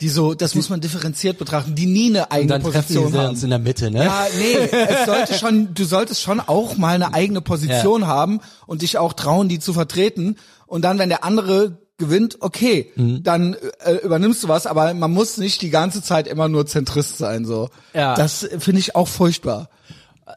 Die 0.00 0.08
so, 0.08 0.34
das 0.34 0.54
muss 0.54 0.68
man 0.70 0.80
differenziert 0.80 1.36
betrachten, 1.38 1.74
die 1.74 1.86
nie 1.86 2.08
eine 2.08 2.22
und 2.24 2.32
eigene 2.32 2.48
dann 2.54 2.62
treffen 2.62 2.74
Position 2.94 3.12
sie 3.12 3.18
haben. 3.18 3.36
in 3.42 3.50
der 3.50 3.58
Mitte, 3.58 3.90
ne? 3.90 4.04
Ja, 4.04 4.26
nee, 4.38 4.54
es 4.72 5.04
sollte 5.06 5.34
schon, 5.34 5.74
du 5.74 5.84
solltest 5.84 6.22
schon 6.22 6.40
auch 6.40 6.76
mal 6.78 6.94
eine 6.94 7.12
eigene 7.12 7.40
Position 7.42 8.06
haben 8.06 8.40
und 8.66 8.80
dich 8.82 8.96
auch 8.98 9.12
trauen, 9.12 9.48
die 9.48 9.58
zu 9.58 9.72
vertreten. 9.74 10.36
Und 10.66 10.82
dann, 10.86 10.98
wenn 10.98 11.10
der 11.10 11.22
andere 11.24 11.78
gewinnt, 11.98 12.38
okay, 12.40 12.90
Mhm. 12.96 13.22
dann 13.22 13.56
äh, 13.84 13.96
übernimmst 14.02 14.42
du 14.42 14.48
was, 14.48 14.66
aber 14.66 14.94
man 14.94 15.10
muss 15.10 15.36
nicht 15.36 15.60
die 15.60 15.68
ganze 15.68 16.02
Zeit 16.02 16.26
immer 16.28 16.48
nur 16.48 16.64
Zentrist 16.66 17.18
sein, 17.18 17.44
so. 17.44 17.68
Ja. 17.92 18.14
Das 18.14 18.42
äh, 18.42 18.58
finde 18.58 18.80
ich 18.80 18.96
auch 18.96 19.06
furchtbar. 19.08 19.68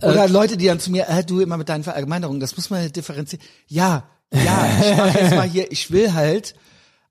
Oder 0.01 0.27
Leute, 0.27 0.57
die 0.57 0.65
dann 0.65 0.79
zu 0.81 0.91
mir, 0.91 1.07
äh, 1.07 1.23
du 1.23 1.39
immer 1.39 1.55
mit 1.55 1.69
deinen 1.69 1.83
Verallgemeinerungen, 1.85 2.41
das 2.41 2.57
muss 2.57 2.69
man 2.69 2.91
differenzieren. 2.91 3.45
Ja, 3.67 4.03
ja, 4.33 4.67
ich 4.81 4.97
mach 4.97 5.13
jetzt 5.21 5.35
mal 5.35 5.47
hier, 5.47 5.71
ich 5.71 5.89
will 5.91 6.13
halt 6.13 6.55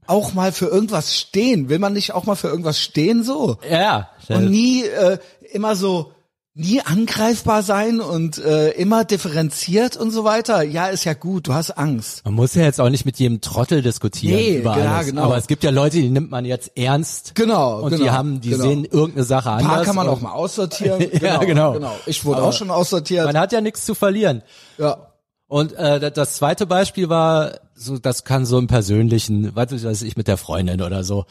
auch 0.07 0.35
mal 0.35 0.53
für 0.53 0.67
irgendwas 0.67 1.17
stehen. 1.17 1.69
Will 1.69 1.79
man 1.79 1.93
nicht 1.93 2.13
auch 2.15 2.25
mal 2.25 2.35
für 2.35 2.49
irgendwas 2.49 2.79
stehen, 2.81 3.23
so? 3.23 3.59
Ja, 3.69 4.11
Und 4.29 4.51
nie 4.51 4.83
äh, 4.85 5.19
immer 5.53 5.77
so, 5.77 6.13
nie 6.55 6.83
angreifbar 6.83 7.63
sein 7.63 8.01
und 8.03 8.37
äh, 8.37 8.73
immer 8.73 9.05
differenziert 9.05 9.97
und 9.97 10.11
so 10.11 10.23
weiter. 10.25 10.63
Ja, 10.63 10.89
ist 10.89 11.05
ja 11.05 11.15
gut, 11.15 11.47
du 11.47 11.55
hast 11.55 11.71
Angst. 11.71 12.23
Man 12.27 12.35
muss 12.35 12.55
ja 12.55 12.63
jetzt 12.65 12.79
auch 12.79 12.91
nicht 12.91 13.07
mit 13.07 13.19
jedem 13.19 13.41
Trottel 13.41 13.81
diskutieren 13.81 14.37
Nee, 14.37 14.57
über 14.59 14.77
ja, 14.77 14.97
alles. 14.97 15.07
genau. 15.07 15.23
Aber 15.23 15.39
es 15.39 15.47
gibt 15.47 15.65
ja 15.65 15.71
Leute, 15.71 15.97
die 15.97 16.11
nimmt 16.11 16.31
man 16.31 16.45
jetzt 16.45 16.73
ernst. 16.77 17.35
Genau, 17.37 17.81
Und 17.81 17.93
genau, 17.93 18.05
die 18.05 18.11
haben, 18.11 18.41
die 18.43 18.51
genau. 18.51 18.65
sehen 18.65 18.85
irgendeine 18.85 19.25
Sache 19.25 19.51
Ein 19.51 19.59
anders. 19.61 19.73
paar 19.77 19.85
kann 19.85 19.97
man 19.97 20.09
auch 20.09 20.21
mal 20.21 20.33
aussortieren. 20.33 21.07
Ja, 21.23 21.39
genau. 21.39 21.73
genau. 21.73 21.97
Ich 22.05 22.23
wurde 22.25 22.39
Aber 22.41 22.49
auch 22.49 22.53
schon 22.53 22.71
aussortiert. 22.71 23.25
Man 23.25 23.39
hat 23.39 23.53
ja 23.53 23.61
nichts 23.63 23.87
zu 23.87 23.95
verlieren. 23.95 24.43
Ja. 24.77 25.12
Und 25.53 25.75
äh, 25.75 26.11
das- 26.11 26.37
zweite 26.37 26.65
Beispiel 26.65 27.11
war, 27.11 27.59
so 27.75 27.99
das 27.99 28.25
kann 28.25 28.47
so 28.47 28.59
im 28.59 28.69
Persönlichen, 28.69 29.55
weiß 29.55 29.73
ich, 29.73 29.85
weiß 29.85 30.01
ich, 30.01 30.17
mit 30.17 30.27
der 30.27 30.39
Freundin 30.39 30.81
oder 30.81 31.05
so. 31.05 31.27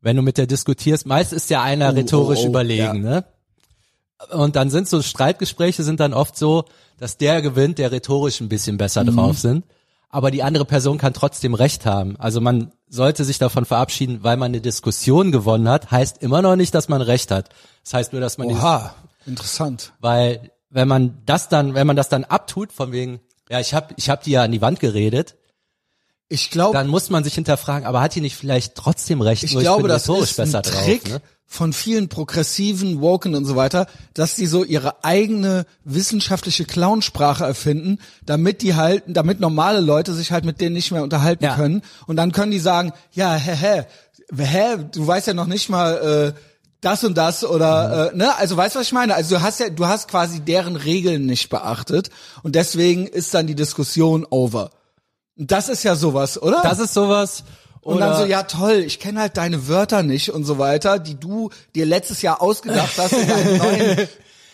Wenn 0.00 0.16
du 0.16 0.22
mit 0.22 0.36
der 0.36 0.48
diskutierst, 0.48 1.06
meist 1.06 1.32
ist 1.32 1.48
ja 1.48 1.62
einer 1.62 1.90
Oh, 1.90 1.94
rhetorisch 1.94 2.40
oh, 2.40 2.46
oh, 2.46 2.48
überlegen, 2.48 3.02
ne? 3.02 3.24
Und 4.32 4.56
dann 4.56 4.68
sind 4.68 4.88
so 4.88 5.00
Streitgespräche 5.00 5.84
sind 5.84 6.00
dann 6.00 6.12
oft 6.12 6.36
so, 6.36 6.64
dass 6.98 7.18
der 7.18 7.40
gewinnt, 7.40 7.78
der 7.78 7.92
rhetorisch 7.92 8.40
ein 8.40 8.48
bisschen 8.48 8.78
besser 8.78 9.04
Mhm. 9.04 9.14
drauf 9.16 9.38
sind. 9.38 9.64
Aber 10.10 10.32
die 10.32 10.42
andere 10.42 10.64
Person 10.64 10.98
kann 10.98 11.12
trotzdem 11.14 11.54
recht 11.54 11.86
haben. 11.86 12.16
Also 12.18 12.40
man 12.40 12.72
sollte 12.88 13.22
sich 13.24 13.38
davon 13.38 13.64
verabschieden, 13.64 14.24
weil 14.24 14.36
man 14.36 14.50
eine 14.50 14.60
Diskussion 14.60 15.30
gewonnen 15.30 15.68
hat, 15.68 15.92
heißt 15.92 16.20
immer 16.20 16.42
noch 16.42 16.56
nicht, 16.56 16.74
dass 16.74 16.88
man 16.88 17.00
recht 17.00 17.30
hat. 17.30 17.48
Das 17.84 17.94
heißt 17.94 18.12
nur, 18.12 18.20
dass 18.20 18.38
man 18.38 18.48
die 18.48 18.54
Oha, 18.56 18.92
interessant. 19.24 19.92
weil 20.00 20.50
wenn 20.68 20.88
man 20.88 21.18
das 21.26 21.48
dann, 21.48 21.74
wenn 21.74 21.86
man 21.86 21.94
das 21.96 22.08
dann 22.08 22.24
abtut, 22.24 22.72
von 22.72 22.90
wegen, 22.90 23.20
ja, 23.52 23.60
ich 23.60 23.74
hab, 23.74 23.92
ich 23.96 24.08
hab 24.08 24.22
die 24.22 24.30
ja 24.32 24.42
an 24.42 24.50
die 24.50 24.62
Wand 24.62 24.80
geredet, 24.80 25.36
Ich 26.28 26.50
glaube, 26.50 26.72
dann 26.72 26.88
muss 26.88 27.10
man 27.10 27.22
sich 27.22 27.34
hinterfragen, 27.34 27.86
aber 27.86 28.00
hat 28.00 28.14
die 28.14 28.22
nicht 28.22 28.34
vielleicht 28.36 28.74
trotzdem 28.74 29.20
recht? 29.20 29.42
ich 29.42 29.50
glaube, 29.56 29.82
bin 29.82 29.88
das 29.90 30.08
ist 30.08 30.40
ein 30.40 30.62
Trick 30.62 31.04
drauf. 31.04 31.12
Ne? 31.12 31.20
von 31.44 31.74
vielen 31.74 32.08
progressiven 32.08 33.02
Woken 33.02 33.34
und 33.34 33.44
so 33.44 33.56
weiter, 33.56 33.86
dass 34.14 34.36
die 34.36 34.46
so 34.46 34.64
ihre 34.64 35.04
eigene 35.04 35.66
wissenschaftliche 35.84 36.64
Clownsprache 36.64 37.44
erfinden, 37.44 37.98
damit 38.24 38.62
die 38.62 38.74
halt, 38.74 39.02
damit 39.06 39.38
normale 39.38 39.80
Leute 39.80 40.14
sich 40.14 40.32
halt 40.32 40.46
mit 40.46 40.62
denen 40.62 40.74
nicht 40.74 40.92
mehr 40.92 41.02
unterhalten 41.02 41.44
Ja. 41.44 41.54
können. 41.54 41.82
Und 42.06 42.16
dann 42.16 42.32
können 42.32 42.52
die 42.52 42.58
sagen, 42.58 42.92
ja, 43.12 43.34
hä, 43.34 43.54
hä, 43.54 43.84
hä, 44.34 44.76
du 44.92 45.06
weißt 45.06 45.26
ja 45.26 45.34
noch 45.34 45.46
nicht 45.46 45.68
mal 45.68 46.34
äh, 46.34 46.51
das 46.82 47.02
und 47.04 47.16
das 47.16 47.44
oder 47.44 48.10
Mhm. 48.12 48.20
äh, 48.20 48.24
ne, 48.24 48.36
also 48.36 48.56
weißt 48.58 48.74
du, 48.74 48.80
was 48.80 48.86
ich 48.86 48.92
meine? 48.92 49.14
Also 49.14 49.36
du 49.36 49.42
hast 49.42 49.60
ja, 49.60 49.70
du 49.70 49.86
hast 49.86 50.08
quasi 50.08 50.40
deren 50.40 50.76
Regeln 50.76 51.24
nicht 51.24 51.48
beachtet 51.48 52.10
und 52.42 52.54
deswegen 52.54 53.06
ist 53.06 53.32
dann 53.32 53.46
die 53.46 53.54
Diskussion 53.54 54.26
over. 54.28 54.70
Das 55.36 55.70
ist 55.70 55.82
ja 55.82 55.94
sowas, 55.96 56.40
oder? 56.40 56.60
Das 56.62 56.78
ist 56.78 56.92
sowas. 56.92 57.44
Und 57.80 57.98
dann 57.98 58.16
so, 58.16 58.24
ja 58.26 58.44
toll, 58.44 58.84
ich 58.86 59.00
kenne 59.00 59.20
halt 59.20 59.36
deine 59.36 59.66
Wörter 59.66 60.02
nicht 60.04 60.30
und 60.30 60.44
so 60.44 60.58
weiter, 60.58 60.98
die 61.00 61.18
du 61.18 61.50
dir 61.74 61.84
letztes 61.86 62.22
Jahr 62.22 62.40
ausgedacht 62.40 62.92
hast 62.96 63.12
in 63.12 63.26
deinem 63.26 63.58
neuen 63.58 64.08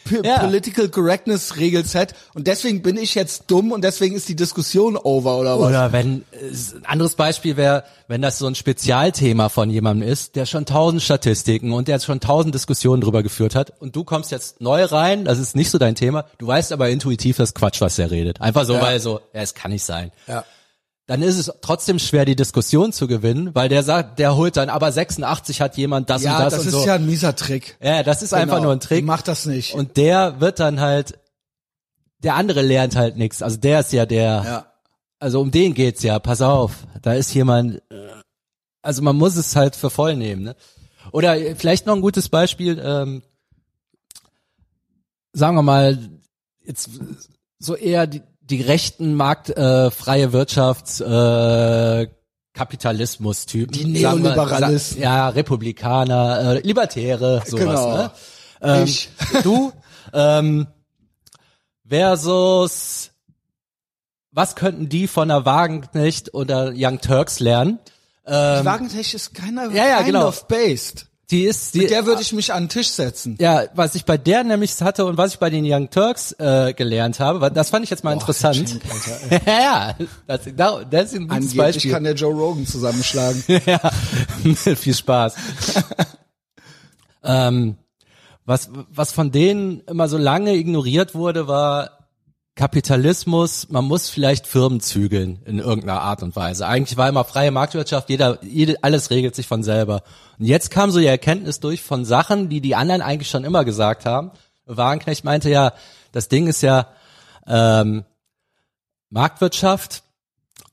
P 0.09 0.21
Ja. 0.27 0.39
Political 0.41 0.89
Correctness 0.89 1.57
Regelset 1.57 2.15
und 2.35 2.47
deswegen 2.47 2.83
bin 2.83 2.97
ich 2.97 3.15
jetzt 3.15 3.45
dumm 3.49 3.73
und 3.73 3.83
deswegen 3.85 4.15
ist 4.17 4.29
die 4.29 4.37
Diskussion 4.37 4.97
over 4.97 5.39
oder 5.39 5.59
was? 5.61 5.69
Oder 5.69 5.93
wenn, 5.93 6.25
ein 6.33 6.85
anderes 6.85 7.15
Beispiel 7.15 7.57
wäre, 7.57 7.85
wenn 8.09 8.23
das 8.23 8.39
so 8.39 8.47
ein 8.47 8.55
Spezialthema 8.55 9.49
von 9.49 9.71
jemandem 9.71 10.09
ist, 10.09 10.37
der 10.37 10.47
schon 10.47 10.65
tausend 10.67 11.03
Statistiken 11.03 11.73
und 11.73 11.89
der 11.89 12.01
schon 12.01 12.21
tausend 12.21 12.55
Diskussionen 12.55 13.01
drüber 13.03 13.23
geführt 13.23 13.55
hat 13.55 13.73
und 13.81 13.95
du 13.95 14.05
kommst 14.05 14.31
jetzt 14.31 14.61
neu 14.61 14.85
rein, 14.85 15.25
das 15.25 15.39
ist 15.39 15.55
nicht 15.55 15.71
so 15.71 15.79
dein 15.79 15.95
Thema, 15.95 16.25
du 16.39 16.47
weißt 16.47 16.73
aber 16.73 16.89
intuitiv, 16.89 17.37
das 17.37 17.55
Quatsch, 17.55 17.81
was 17.81 17.97
der 17.97 18.11
redet. 18.11 18.41
Einfach 18.41 18.65
so, 18.65 18.75
Ja. 18.75 18.83
weil 18.83 19.01
so, 19.01 19.21
ja, 19.35 19.43
es 19.43 19.55
kann 19.55 19.71
nicht 19.73 19.85
sein. 19.85 20.11
Ja. 20.27 20.45
Dann 21.09 21.23
ist 21.23 21.39
es 21.39 21.51
trotzdem 21.63 21.99
schwer, 21.99 22.27
die 22.27 22.37
Diskussion 22.37 22.93
zu 22.93 23.07
gewinnen, 23.09 23.55
weil 23.55 23.71
der 23.71 23.83
sagt, 23.83 24.19
der 24.19 24.37
holt 24.37 24.59
dann, 24.59 24.69
aber 24.69 24.93
86 24.93 25.63
hat 25.63 25.79
jemand 25.79 26.11
das 26.11 26.23
Ja, 26.23 26.37
und 26.37 26.45
das, 26.45 26.53
das, 26.53 26.61
und 26.63 26.69
ist 26.69 26.73
so. 26.75 26.87
ja 26.87 26.95
ein 26.97 27.07
mieser 27.07 27.35
Trick. 27.35 27.79
ja, 27.83 28.03
das 28.03 28.23
ist 28.23 28.35
einfach 28.35 28.57
Genau. 28.57 28.65
nur 28.67 28.73
ein 28.77 28.81
Trick. 28.81 29.07
Mach 29.07 29.23
das 29.23 29.47
nicht. 29.47 29.75
Und 29.75 29.97
der 29.97 30.39
wird 30.41 30.61
dann 30.61 30.81
halt, 30.81 31.19
der 32.19 32.35
andere 32.35 32.61
lernt 32.61 32.95
halt 32.95 33.17
nichts. 33.17 33.41
Also 33.43 33.57
der 33.57 33.81
ist 33.81 33.93
ja 33.95 34.05
der, 34.05 34.23
ja. 34.45 34.67
also 35.19 35.41
um 35.41 35.51
den 35.51 35.73
geht's 35.73 36.03
ja, 36.03 36.19
pass 36.19 36.43
auf, 36.43 36.87
da 37.01 37.15
ist 37.15 37.33
jemand, 37.33 37.81
also 38.83 39.01
man 39.01 39.17
muss 39.17 39.37
es 39.37 39.57
halt 39.57 39.77
für 39.77 39.89
voll 39.89 40.15
nehmen. 40.15 40.43
Ne? 40.43 40.57
Oder 41.11 41.37
vielleicht 41.57 41.87
noch 41.87 41.95
ein 41.95 42.03
gutes 42.03 42.29
Beispiel, 42.29 42.79
ähm, 42.85 43.23
sagen 45.33 45.57
wir 45.57 45.63
mal, 45.63 45.99
jetzt 46.67 46.91
so 47.59 47.75
eher 47.77 48.07
die, 48.07 48.21
die 48.51 48.63
rechten 48.63 49.15
Markt, 49.15 49.51
äh, 49.51 49.91
freie 49.91 50.33
Wirtschafts, 50.33 51.01
äh, 51.01 52.09
Kapitalismus-Typen. 52.55 53.73
Die 53.73 53.85
Neoliberalisten. 53.85 55.01
Ja, 55.03 55.29
Republikaner, 55.29 56.57
äh, 56.57 56.61
Libertäre, 56.61 57.43
sowas. 57.47 57.65
Genau. 57.65 57.97
Ne? 57.97 58.11
Ähm, 58.63 58.85
Ich. 58.85 59.11
Du, 59.43 59.73
ähm, 60.13 60.67
versus, 61.89 63.11
was 64.33 64.57
könnten 64.57 64.89
die 64.89 65.07
von 65.07 65.29
der 65.29 65.45
Wagenknecht 65.45 66.35
oder 66.35 66.73
Young 66.75 67.01
Turks 67.01 67.41
lernen? 67.41 67.79
Ähm, 68.27 68.65
Wagentech 68.65 69.15
ist 69.15 69.35
keiner 69.35 69.71
Ja, 69.71 69.87
ja, 69.87 69.97
kind 69.99 70.09
genau. 70.09 70.29
of 70.29 70.49
based. 70.49 71.08
Die 71.31 71.45
ist, 71.45 71.75
die, 71.75 71.81
Mit 71.81 71.91
der 71.91 72.07
würde 72.07 72.23
ich 72.23 72.33
mich 72.33 72.55
an 72.55 72.65
den 72.65 72.69
Tisch 72.71 72.89
setzen. 72.89 73.37
ja, 73.39 73.65
was 73.75 73.95
ich 73.95 74.07
bei 74.07 74.17
der 74.17 74.45
nämlich 74.45 74.81
hatte 74.81 75.05
und 75.05 75.19
was 75.19 75.35
ich 75.35 75.39
bei 75.39 75.51
den 75.51 75.65
Young 75.67 75.91
Turks 75.91 76.33
äh, 76.33 76.73
gelernt 76.73 77.21
habe, 77.21 77.51
das 77.51 77.69
fand 77.69 77.85
ich 77.85 77.91
jetzt 77.91 78.03
mal 78.03 78.15
interessant. 78.15 78.57
Schenk, 78.57 78.83
ja, 79.47 79.95
das, 80.27 80.41
das 80.57 81.13
ist 81.13 81.15
ein 81.15 81.29
gutes 81.29 81.37
Angeblich 81.37 81.57
Beispiel. 81.57 81.91
kann 81.93 82.05
der 82.05 82.15
Joe 82.15 82.33
Rogan 82.33 82.67
zusammenschlagen. 82.67 83.45
ja, 83.67 83.79
viel 84.77 84.95
Spaß. 84.95 85.35
ähm, 87.25 87.77
was, 88.47 88.71
was 88.91 89.13
von 89.13 89.31
denen 89.31 89.81
immer 89.81 90.09
so 90.09 90.17
lange 90.17 90.55
ignoriert 90.55 91.15
wurde, 91.15 91.47
war 91.47 91.98
Kapitalismus, 92.59 93.69
man 93.71 93.85
muss 93.85 94.11
vielleicht 94.11 94.49
Firmen 94.49 94.81
zügeln 94.81 95.39
in 95.45 95.61
irgendeiner 95.61 96.01
Art 96.01 96.25
und 96.25 96.35
Weise. 96.35 96.67
Eigentlich 96.67 96.99
war 96.99 97.09
immer 97.09 97.23
freie 97.23 97.53
Marktwirtschaft, 97.53 98.11
jeder, 98.11 98.45
jede, 98.45 98.83
alles 98.83 99.11
regelt 99.11 99.37
sich 99.37 99.47
von 99.47 99.63
selber. 99.63 100.03
Und 100.41 100.47
jetzt 100.47 100.73
kam 100.73 100.91
so 100.91 100.99
die 100.99 101.07
Erkenntnis 101.07 101.61
durch 101.61 101.83
von 101.83 102.05
Sachen, 102.05 102.49
die 102.49 102.61
die 102.61 102.75
anderen 102.75 103.01
eigentlich 103.01 103.31
schon 103.31 103.45
immer 103.45 103.65
gesagt 103.65 104.07
haben. 104.07 104.33
Wagenknecht 104.67 105.23
meinte 105.23 105.49
ja, 105.51 105.73
das 106.11 106.27
Ding 106.27 106.49
ist 106.49 106.61
ja 106.63 106.89
ähm, 107.47 108.05
Marktwirtschaft 109.09 110.03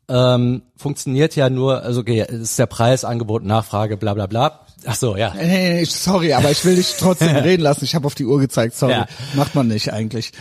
ähm, 0.09 0.63
funktioniert 0.75 1.35
ja 1.35 1.51
nur, 1.51 1.83
also 1.83 2.01
okay, 2.01 2.21
es 2.21 2.33
ist 2.33 2.57
der 2.57 2.65
Preis, 2.65 3.05
Angebot, 3.05 3.43
Nachfrage, 3.43 3.95
bla 3.95 4.15
bla 4.15 4.25
bla. 4.25 4.65
Ach 4.87 4.95
so, 4.95 5.15
ja. 5.17 5.35
Nee, 5.35 5.45
nee, 5.45 5.73
nee, 5.75 5.85
sorry, 5.85 6.33
aber 6.33 6.49
ich 6.49 6.65
will 6.65 6.77
dich 6.77 6.95
trotzdem 6.97 7.35
reden 7.35 7.61
lassen. 7.61 7.85
Ich 7.85 7.93
habe 7.93 8.07
auf 8.07 8.15
die 8.15 8.25
Uhr 8.25 8.39
gezeigt, 8.39 8.75
sorry. 8.75 8.93
Ja. 8.93 9.05
Macht 9.35 9.53
man 9.53 9.67
nicht 9.67 9.93
eigentlich. 9.93 10.31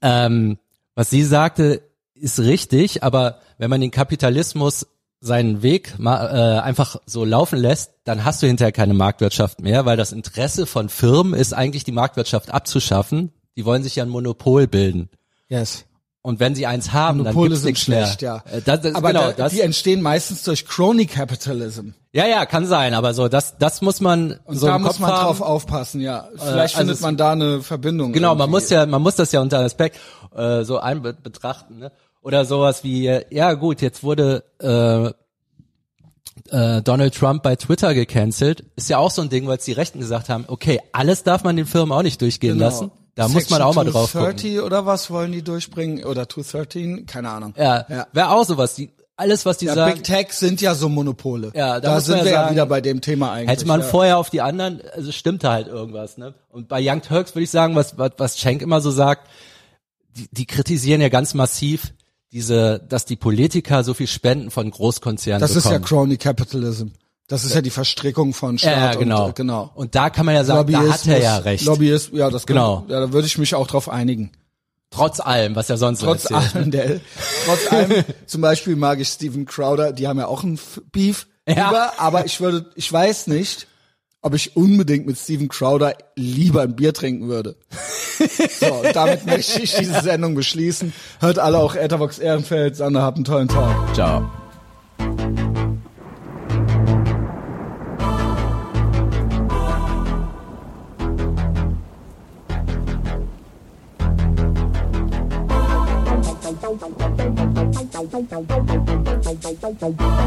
Ähm, 0.00 0.58
was 0.94 1.10
sie 1.10 1.22
sagte, 1.22 1.82
ist 2.14 2.38
richtig, 2.40 3.02
aber 3.02 3.40
wenn 3.58 3.70
man 3.70 3.80
den 3.80 3.90
Kapitalismus 3.90 4.86
seinen 5.20 5.62
Weg 5.62 5.98
mal, 5.98 6.26
äh, 6.26 6.60
einfach 6.60 6.96
so 7.06 7.24
laufen 7.24 7.58
lässt, 7.58 7.92
dann 8.04 8.24
hast 8.24 8.42
du 8.42 8.46
hinterher 8.46 8.72
keine 8.72 8.94
Marktwirtschaft 8.94 9.60
mehr, 9.60 9.86
weil 9.86 9.96
das 9.96 10.12
Interesse 10.12 10.66
von 10.66 10.88
Firmen 10.88 11.34
ist 11.34 11.52
eigentlich 11.52 11.84
die 11.84 11.92
Marktwirtschaft 11.92 12.52
abzuschaffen. 12.52 13.32
Die 13.56 13.64
wollen 13.64 13.84
sich 13.84 13.96
ja 13.96 14.02
ein 14.02 14.08
Monopol 14.08 14.66
bilden. 14.66 15.10
Yes. 15.48 15.84
Und 16.24 16.38
wenn 16.38 16.54
sie 16.54 16.66
eins 16.68 16.92
haben, 16.92 17.18
Monopole 17.18 17.48
dann 17.48 17.54
gibt's 17.54 17.64
nichts 17.64 17.80
schlecht, 17.82 18.22
mehr. 18.22 18.42
ja. 18.46 18.56
Äh, 18.56 18.62
Das, 18.62 18.80
das, 18.82 18.94
Aber 18.94 19.08
genau, 19.08 19.26
da, 19.26 19.32
das, 19.32 19.52
die 19.54 19.60
entstehen 19.60 20.00
meistens 20.02 20.44
durch 20.44 20.66
Crony 20.66 21.06
Capitalism. 21.06 21.88
ja, 22.12 22.26
ja, 22.26 22.46
kann 22.46 22.64
sein, 22.64 22.94
aber 22.94 23.12
so, 23.12 23.26
das, 23.26 23.58
das 23.58 23.82
muss 23.82 24.00
man 24.00 24.38
Und 24.44 24.56
so 24.56 24.66
da 24.68 24.78
muss 24.78 24.88
Kopf 24.92 24.98
man 25.00 25.10
haben. 25.10 25.24
drauf 25.24 25.40
aufpassen, 25.40 26.00
ja. 26.00 26.28
Vielleicht 26.36 26.76
also 26.76 26.88
findet 26.88 27.00
man 27.00 27.16
da 27.16 27.32
eine 27.32 27.60
Verbindung. 27.62 28.12
Genau, 28.12 28.36
man 28.36 28.42
irgendwie. 28.42 28.50
muss 28.52 28.70
ja, 28.70 28.86
man 28.86 29.02
muss 29.02 29.16
das 29.16 29.32
ja 29.32 29.40
unter 29.40 29.58
Aspekt 29.60 29.98
äh, 30.36 30.62
so 30.62 30.78
ein 30.78 31.02
betrachten, 31.02 31.78
ne? 31.80 31.90
Oder 32.22 32.44
sowas 32.44 32.84
wie, 32.84 33.08
äh, 33.08 33.24
ja 33.30 33.54
gut, 33.54 33.80
jetzt 33.82 34.04
wurde 34.04 34.44
äh, 34.60 35.10
äh, 36.56 36.82
Donald 36.82 37.14
Trump 37.16 37.42
bei 37.42 37.56
Twitter 37.56 37.94
gecancelt, 37.94 38.64
ist 38.76 38.88
ja 38.88 38.98
auch 38.98 39.10
so 39.10 39.22
ein 39.22 39.28
Ding, 39.28 39.48
weil 39.48 39.58
es 39.58 39.64
die 39.64 39.72
Rechten 39.72 39.98
gesagt 39.98 40.28
haben, 40.28 40.44
okay, 40.46 40.80
alles 40.92 41.24
darf 41.24 41.42
man 41.42 41.56
den 41.56 41.66
Firmen 41.66 41.90
auch 41.90 42.02
nicht 42.02 42.20
durchgehen 42.20 42.54
Genau. 42.54 42.66
lassen. 42.66 42.90
Da 43.14 43.28
muss 43.28 43.50
man 43.50 43.60
auch 43.62 43.74
mal 43.74 43.84
drauf 43.84 44.12
gucken. 44.12 44.38
230 44.38 44.60
oder 44.62 44.86
was 44.86 45.10
wollen 45.10 45.32
die 45.32 45.42
durchbringen? 45.42 46.04
Oder 46.04 46.28
213? 46.28 47.06
Keine 47.06 47.30
Ahnung. 47.30 47.54
Ja, 47.56 47.84
Ja. 47.88 48.06
wäre 48.12 48.30
auch 48.30 48.44
sowas. 48.44 48.74
Die, 48.74 48.90
alles, 49.16 49.44
was 49.44 49.58
die 49.58 49.66
Ja, 49.66 49.74
sagen, 49.74 49.94
Big 49.96 50.04
Tech 50.04 50.32
sind 50.32 50.60
ja 50.62 50.74
so 50.74 50.88
Monopole. 50.88 51.52
Ja, 51.54 51.78
da 51.78 51.94
da 51.94 52.00
sind 52.00 52.16
man 52.16 52.24
wir 52.24 52.30
ja 52.32 52.36
ja 52.38 52.42
sagen, 52.44 52.54
wieder 52.54 52.66
bei 52.66 52.80
dem 52.80 53.00
Thema 53.02 53.32
eigentlich. 53.32 53.50
hätte 53.50 53.66
man 53.66 53.80
ja. 53.80 53.86
vorher 53.86 54.18
auf 54.18 54.30
die 54.30 54.40
anderen, 54.40 54.80
also 54.94 55.12
stimmte 55.12 55.50
halt 55.50 55.68
irgendwas, 55.68 56.16
ne? 56.16 56.34
Und 56.48 56.68
bei 56.68 56.80
Young 56.82 57.02
Turks 57.02 57.34
würde 57.34 57.44
ich 57.44 57.50
sagen, 57.50 57.76
was, 57.76 57.98
was, 57.98 58.12
was 58.16 58.38
Schenk 58.38 58.62
immer 58.62 58.80
so 58.80 58.90
sagt, 58.90 59.28
die, 60.16 60.28
die 60.32 60.46
kritisieren 60.46 61.00
ja 61.02 61.08
ganz 61.10 61.34
massiv 61.34 61.92
diese, 62.32 62.80
dass 62.88 63.04
die 63.04 63.16
Politiker 63.16 63.84
so 63.84 63.92
viel 63.92 64.06
Spenden 64.06 64.50
von 64.50 64.70
Großkonzernen 64.70 65.40
Das 65.40 65.54
ist 65.54 65.64
ja 65.66 65.72
bekommen. 65.72 65.84
Crony 65.84 66.16
Capitalism. 66.16 66.86
Das 67.28 67.44
ist 67.44 67.54
ja 67.54 67.62
die 67.62 67.70
Verstrickung 67.70 68.34
von 68.34 68.58
Staat 68.58 68.72
ja, 68.72 68.92
ja, 68.92 68.94
genau. 68.98 69.24
und 69.24 69.30
äh, 69.30 69.32
genau. 69.34 69.70
Und 69.74 69.94
da 69.94 70.10
kann 70.10 70.26
man 70.26 70.34
ja 70.34 70.44
sagen, 70.44 70.70
da 70.72 70.80
hat 70.92 71.06
er 71.06 71.20
ja 71.22 71.36
recht. 71.38 71.64
Lobbyist, 71.64 72.12
ja, 72.12 72.28
das 72.30 72.46
kann, 72.46 72.56
Genau. 72.56 72.84
Ja, 72.88 73.00
da 73.00 73.12
würde 73.12 73.26
ich 73.26 73.38
mich 73.38 73.54
auch 73.54 73.66
drauf 73.66 73.88
einigen. 73.88 74.32
Trotz 74.90 75.20
allem, 75.20 75.56
was 75.56 75.70
er 75.70 75.78
sonst 75.78 76.00
so 76.00 76.06
Trotz 76.06 76.24
erzählt. 76.30 76.54
allem, 76.56 76.70
der, 76.70 77.00
trotz 77.46 77.72
allem, 77.72 78.04
zum 78.26 78.40
Beispiel 78.42 78.76
mag 78.76 79.00
ich 79.00 79.08
Steven 79.08 79.46
Crowder, 79.46 79.92
die 79.92 80.06
haben 80.06 80.18
ja 80.18 80.26
auch 80.26 80.42
einen 80.42 80.54
F- 80.56 80.82
Beef 80.92 81.26
Ja. 81.48 81.70
über, 81.70 81.92
aber 81.96 82.26
ich 82.26 82.40
würde, 82.42 82.66
ich 82.74 82.92
weiß 82.92 83.28
nicht, 83.28 83.66
ob 84.20 84.34
ich 84.34 84.54
unbedingt 84.54 85.06
mit 85.06 85.16
Steven 85.16 85.48
Crowder 85.48 85.94
lieber 86.14 86.62
ein 86.62 86.76
Bier 86.76 86.92
trinken 86.92 87.28
würde. 87.28 87.56
so, 88.60 88.82
damit 88.92 89.24
möchte 89.24 89.62
ich 89.62 89.74
diese 89.74 90.00
Sendung 90.02 90.34
beschließen. 90.34 90.92
Hört 91.20 91.38
alle 91.38 91.58
auch 91.58 91.74
Etherbox 91.74 92.18
Ehrenfeld. 92.18 92.76
Sander, 92.76 93.00
habt 93.02 93.16
einen 93.16 93.24
tollen 93.24 93.48
Tag. 93.48 93.94
Ciao. 93.94 94.30
Bye. 109.82 110.21